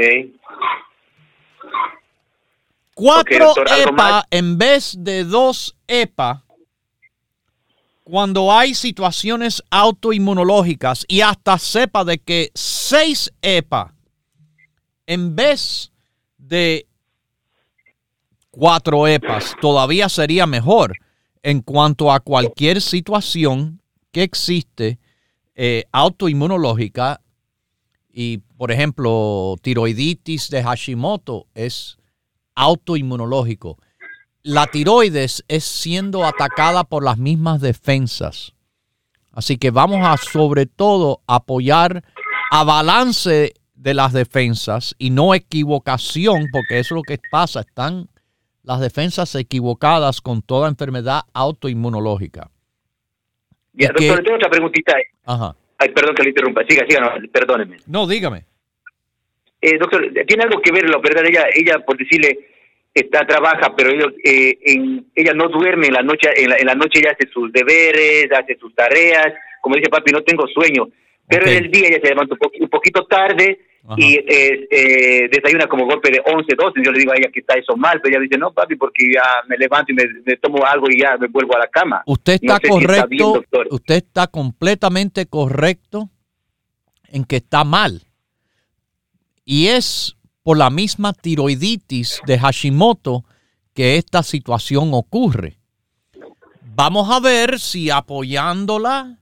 Cuatro 2.95 3.53
EPA 3.77 4.25
en 4.31 4.57
vez 4.57 4.95
de 4.97 5.23
dos 5.23 5.75
EPA 5.87 6.43
cuando 8.03 8.51
hay 8.51 8.73
situaciones 8.73 9.61
autoinmunológicas 9.69 11.05
y 11.07 11.21
hasta 11.21 11.59
sepa 11.59 12.03
de 12.05 12.17
que 12.17 12.49
seis 12.55 13.31
EPA 13.41 13.93
en 15.05 15.35
vez 15.35 15.91
de 16.37 16.87
cuatro 18.49 19.07
EPAs 19.07 19.55
todavía 19.61 20.09
sería 20.09 20.47
mejor 20.47 20.97
en 21.43 21.61
cuanto 21.61 22.11
a 22.11 22.19
cualquier 22.19 22.81
situación 22.81 23.81
que 24.11 24.23
existe 24.23 24.99
eh, 25.55 25.83
autoinmunológica 25.91 27.21
y, 28.19 28.39
por 28.57 28.71
ejemplo, 28.71 29.57
tiroiditis 29.61 30.49
de 30.49 30.63
Hashimoto 30.63 31.45
es 31.53 31.99
autoinmunológico. 32.55 33.77
La 34.41 34.65
tiroides 34.65 35.45
es 35.47 35.63
siendo 35.63 36.25
atacada 36.25 36.83
por 36.83 37.03
las 37.03 37.19
mismas 37.19 37.61
defensas. 37.61 38.53
Así 39.33 39.57
que 39.57 39.69
vamos 39.69 39.99
a 40.01 40.17
sobre 40.17 40.65
todo 40.65 41.21
apoyar 41.27 42.03
a 42.49 42.63
balance 42.63 43.53
de 43.75 43.93
las 43.93 44.13
defensas 44.13 44.95
y 44.97 45.11
no 45.11 45.35
equivocación, 45.35 46.47
porque 46.51 46.79
eso 46.79 46.95
es 46.95 46.97
lo 46.97 47.03
que 47.03 47.19
pasa. 47.29 47.59
Están 47.59 48.09
las 48.63 48.79
defensas 48.79 49.35
equivocadas 49.35 50.21
con 50.21 50.41
toda 50.41 50.69
enfermedad 50.69 51.21
autoinmunológica. 51.33 52.49
Ya, 53.73 53.89
doctor, 53.89 54.23
tengo 54.23 54.37
otra 54.37 54.49
preguntita. 54.49 54.95
Ajá. 55.23 55.55
Ay, 55.77 55.89
perdón 55.89 56.15
que 56.15 56.23
le 56.23 56.29
interrumpa. 56.29 56.63
Siga, 56.67 56.85
siga, 56.87 57.01
no, 57.01 57.29
perdóneme. 57.31 57.77
No, 57.87 58.07
dígame. 58.07 58.43
Eh, 59.61 59.77
doctor, 59.77 60.11
¿tiene 60.27 60.43
algo 60.43 60.61
que 60.61 60.71
ver 60.71 60.89
la 60.89 60.97
verdad? 60.99 61.25
Ella, 61.25 61.45
ella 61.53 61.79
por 61.85 61.97
decirle, 61.97 62.37
está 62.93 63.25
trabaja, 63.25 63.75
pero 63.75 63.89
ella, 63.89 64.05
eh, 64.23 64.57
en, 64.65 65.05
ella 65.15 65.33
no 65.33 65.49
duerme 65.49 65.87
en 65.87 65.93
la 65.93 66.03
noche, 66.03 66.29
en 66.35 66.65
la, 66.65 66.75
noche 66.75 66.99
ella 66.99 67.11
hace 67.11 67.29
sus 67.29 67.51
deberes, 67.51 68.27
hace 68.31 68.55
sus 68.57 68.73
tareas. 68.75 69.33
Como 69.61 69.75
dice 69.75 69.89
papi, 69.89 70.11
no 70.11 70.21
tengo 70.21 70.47
sueño. 70.47 70.87
Pero 71.27 71.45
en 71.45 71.65
el 71.65 71.71
día 71.71 71.89
ella 71.89 71.99
se 72.01 72.09
levanta 72.09 72.35
un 72.59 72.69
poquito 72.69 73.05
tarde, 73.05 73.59
y 73.95 74.15
eh, 74.15 74.67
eh, 74.69 75.29
desayuna 75.31 75.67
como 75.67 75.85
golpe 75.85 76.11
de 76.11 76.21
11, 76.25 76.55
12. 76.57 76.81
Yo 76.83 76.91
le 76.91 76.99
digo 76.99 77.13
a 77.13 77.15
ella 77.15 77.29
que 77.31 77.39
está 77.39 77.53
eso 77.53 77.77
mal, 77.77 78.01
pero 78.01 78.15
ella 78.15 78.23
dice, 78.23 78.37
no, 78.37 78.51
papi, 78.51 78.75
porque 78.75 79.05
ya 79.13 79.23
me 79.47 79.57
levanto 79.57 79.93
y 79.93 79.95
me, 79.95 80.35
tomo 80.37 80.65
algo 80.65 80.87
y 80.89 81.01
ya 81.01 81.17
me 81.17 81.27
vuelvo 81.27 81.55
a 81.55 81.59
la 81.59 81.67
cama. 81.67 82.03
Usted 82.05 82.33
está 82.41 82.59
correcto, 82.59 83.43
usted 83.69 83.95
está 83.95 84.27
completamente 84.27 85.25
correcto 85.27 86.09
en 87.07 87.23
que 87.23 87.37
está 87.37 87.63
mal. 87.63 88.01
Y 89.45 89.67
es 89.67 90.17
por 90.43 90.57
la 90.57 90.69
misma 90.69 91.13
tiroiditis 91.13 92.21
de 92.25 92.39
Hashimoto 92.39 93.23
que 93.73 93.95
esta 93.95 94.21
situación 94.23 94.89
ocurre. 94.91 95.59
Vamos 96.75 97.09
a 97.09 97.21
ver 97.21 97.59
si 97.59 97.89
apoyándola 97.89 99.17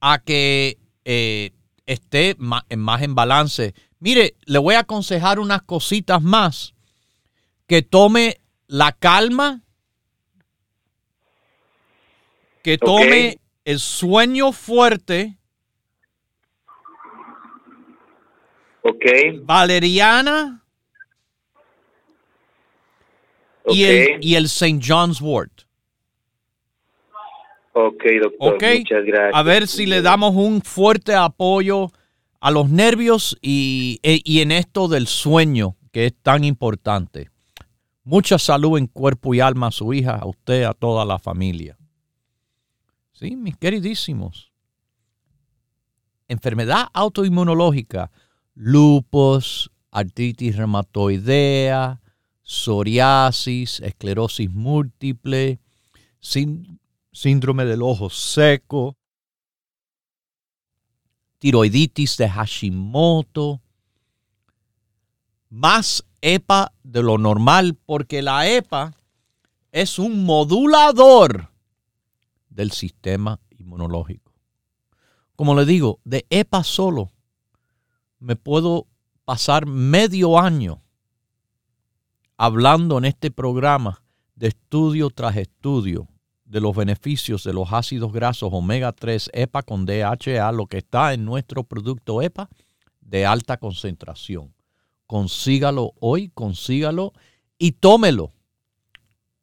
a 0.00 0.18
que 0.18 0.76
eh, 1.04 1.52
esté 1.86 2.36
más, 2.38 2.64
en 2.68 3.14
balance. 3.14 3.74
Mire, 3.98 4.36
le 4.44 4.58
voy 4.58 4.74
a 4.74 4.80
aconsejar 4.80 5.38
unas 5.38 5.62
cositas 5.62 6.22
más. 6.22 6.74
Que 7.66 7.82
tome 7.82 8.40
la 8.66 8.92
calma, 8.92 9.62
que 12.62 12.78
tome 12.78 13.38
el 13.64 13.78
sueño 13.78 14.52
fuerte. 14.52 15.38
Ok. 18.82 19.04
Valeriana. 19.42 20.64
Y, 23.66 23.84
el, 23.84 24.24
y 24.24 24.34
el 24.34 24.46
St. 24.46 24.80
John's 24.84 25.20
Wort. 25.20 25.61
Ok, 27.72 28.04
doctor. 28.22 28.52
Muchas 28.54 29.04
gracias. 29.04 29.34
A 29.34 29.42
ver 29.42 29.66
si 29.66 29.86
le 29.86 30.02
damos 30.02 30.34
un 30.34 30.60
fuerte 30.60 31.14
apoyo 31.14 31.90
a 32.40 32.50
los 32.50 32.68
nervios 32.68 33.38
y, 33.40 33.98
e, 34.02 34.20
y, 34.24 34.40
en 34.40 34.52
esto 34.52 34.88
del 34.88 35.06
sueño, 35.06 35.76
que 35.92 36.06
es 36.06 36.14
tan 36.22 36.44
importante. 36.44 37.30
Mucha 38.04 38.38
salud 38.38 38.78
en 38.78 38.88
cuerpo 38.88 39.32
y 39.32 39.40
alma 39.40 39.68
a 39.68 39.70
su 39.70 39.94
hija, 39.94 40.16
a 40.16 40.26
usted, 40.26 40.64
a 40.64 40.74
toda 40.74 41.04
la 41.04 41.18
familia. 41.18 41.78
Sí, 43.12 43.36
mis 43.36 43.56
queridísimos. 43.56 44.52
Enfermedad 46.26 46.88
autoinmunológica, 46.92 48.10
lupus, 48.54 49.70
artritis 49.92 50.56
reumatoidea, 50.56 52.00
psoriasis, 52.42 53.80
esclerosis 53.80 54.50
múltiple, 54.50 55.60
síndrome 57.12 57.64
del 57.64 57.82
ojo 57.82 58.10
seco, 58.10 58.96
tiroiditis 61.38 62.16
de 62.16 62.28
Hashimoto, 62.28 63.60
más 65.50 66.04
EPA 66.22 66.72
de 66.82 67.02
lo 67.02 67.18
normal, 67.18 67.74
porque 67.74 68.22
la 68.22 68.48
EPA 68.48 68.94
es 69.70 69.98
un 69.98 70.24
modulador 70.24 71.50
del 72.48 72.70
sistema 72.70 73.40
inmunológico. 73.50 74.32
Como 75.36 75.54
le 75.54 75.66
digo, 75.66 76.00
de 76.04 76.26
EPA 76.30 76.62
solo 76.62 77.10
me 78.18 78.36
puedo 78.36 78.86
pasar 79.24 79.66
medio 79.66 80.38
año 80.38 80.82
hablando 82.36 82.98
en 82.98 83.04
este 83.04 83.30
programa 83.30 84.02
de 84.36 84.48
estudio 84.48 85.10
tras 85.10 85.36
estudio 85.36 86.08
de 86.52 86.60
los 86.60 86.76
beneficios 86.76 87.44
de 87.44 87.54
los 87.54 87.72
ácidos 87.72 88.12
grasos 88.12 88.50
omega 88.52 88.92
3 88.92 89.30
EPA 89.32 89.62
con 89.62 89.86
DHA, 89.86 90.52
lo 90.52 90.66
que 90.66 90.76
está 90.76 91.14
en 91.14 91.24
nuestro 91.24 91.64
producto 91.64 92.20
EPA 92.20 92.50
de 93.00 93.24
alta 93.24 93.56
concentración. 93.56 94.52
Consígalo 95.06 95.94
hoy, 95.98 96.28
consígalo 96.28 97.14
y 97.58 97.72
tómelo 97.72 98.34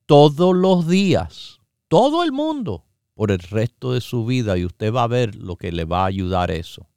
todos 0.05 0.55
los 0.55 0.87
días, 0.87 1.59
todo 1.87 2.23
el 2.23 2.31
mundo, 2.31 2.85
por 3.15 3.31
el 3.31 3.39
resto 3.39 3.93
de 3.93 4.01
su 4.01 4.23
vida 4.27 4.59
y 4.59 4.65
usted 4.65 4.93
va 4.93 5.01
a 5.01 5.07
ver 5.07 5.33
lo 5.33 5.55
que 5.55 5.71
le 5.71 5.85
va 5.85 6.03
a 6.03 6.05
ayudar 6.05 6.51
eso. 6.51 6.87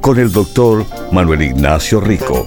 con 0.00 0.18
el 0.18 0.32
doctor 0.32 0.86
Manuel 1.12 1.42
Ignacio 1.42 2.00
Rico. 2.00 2.46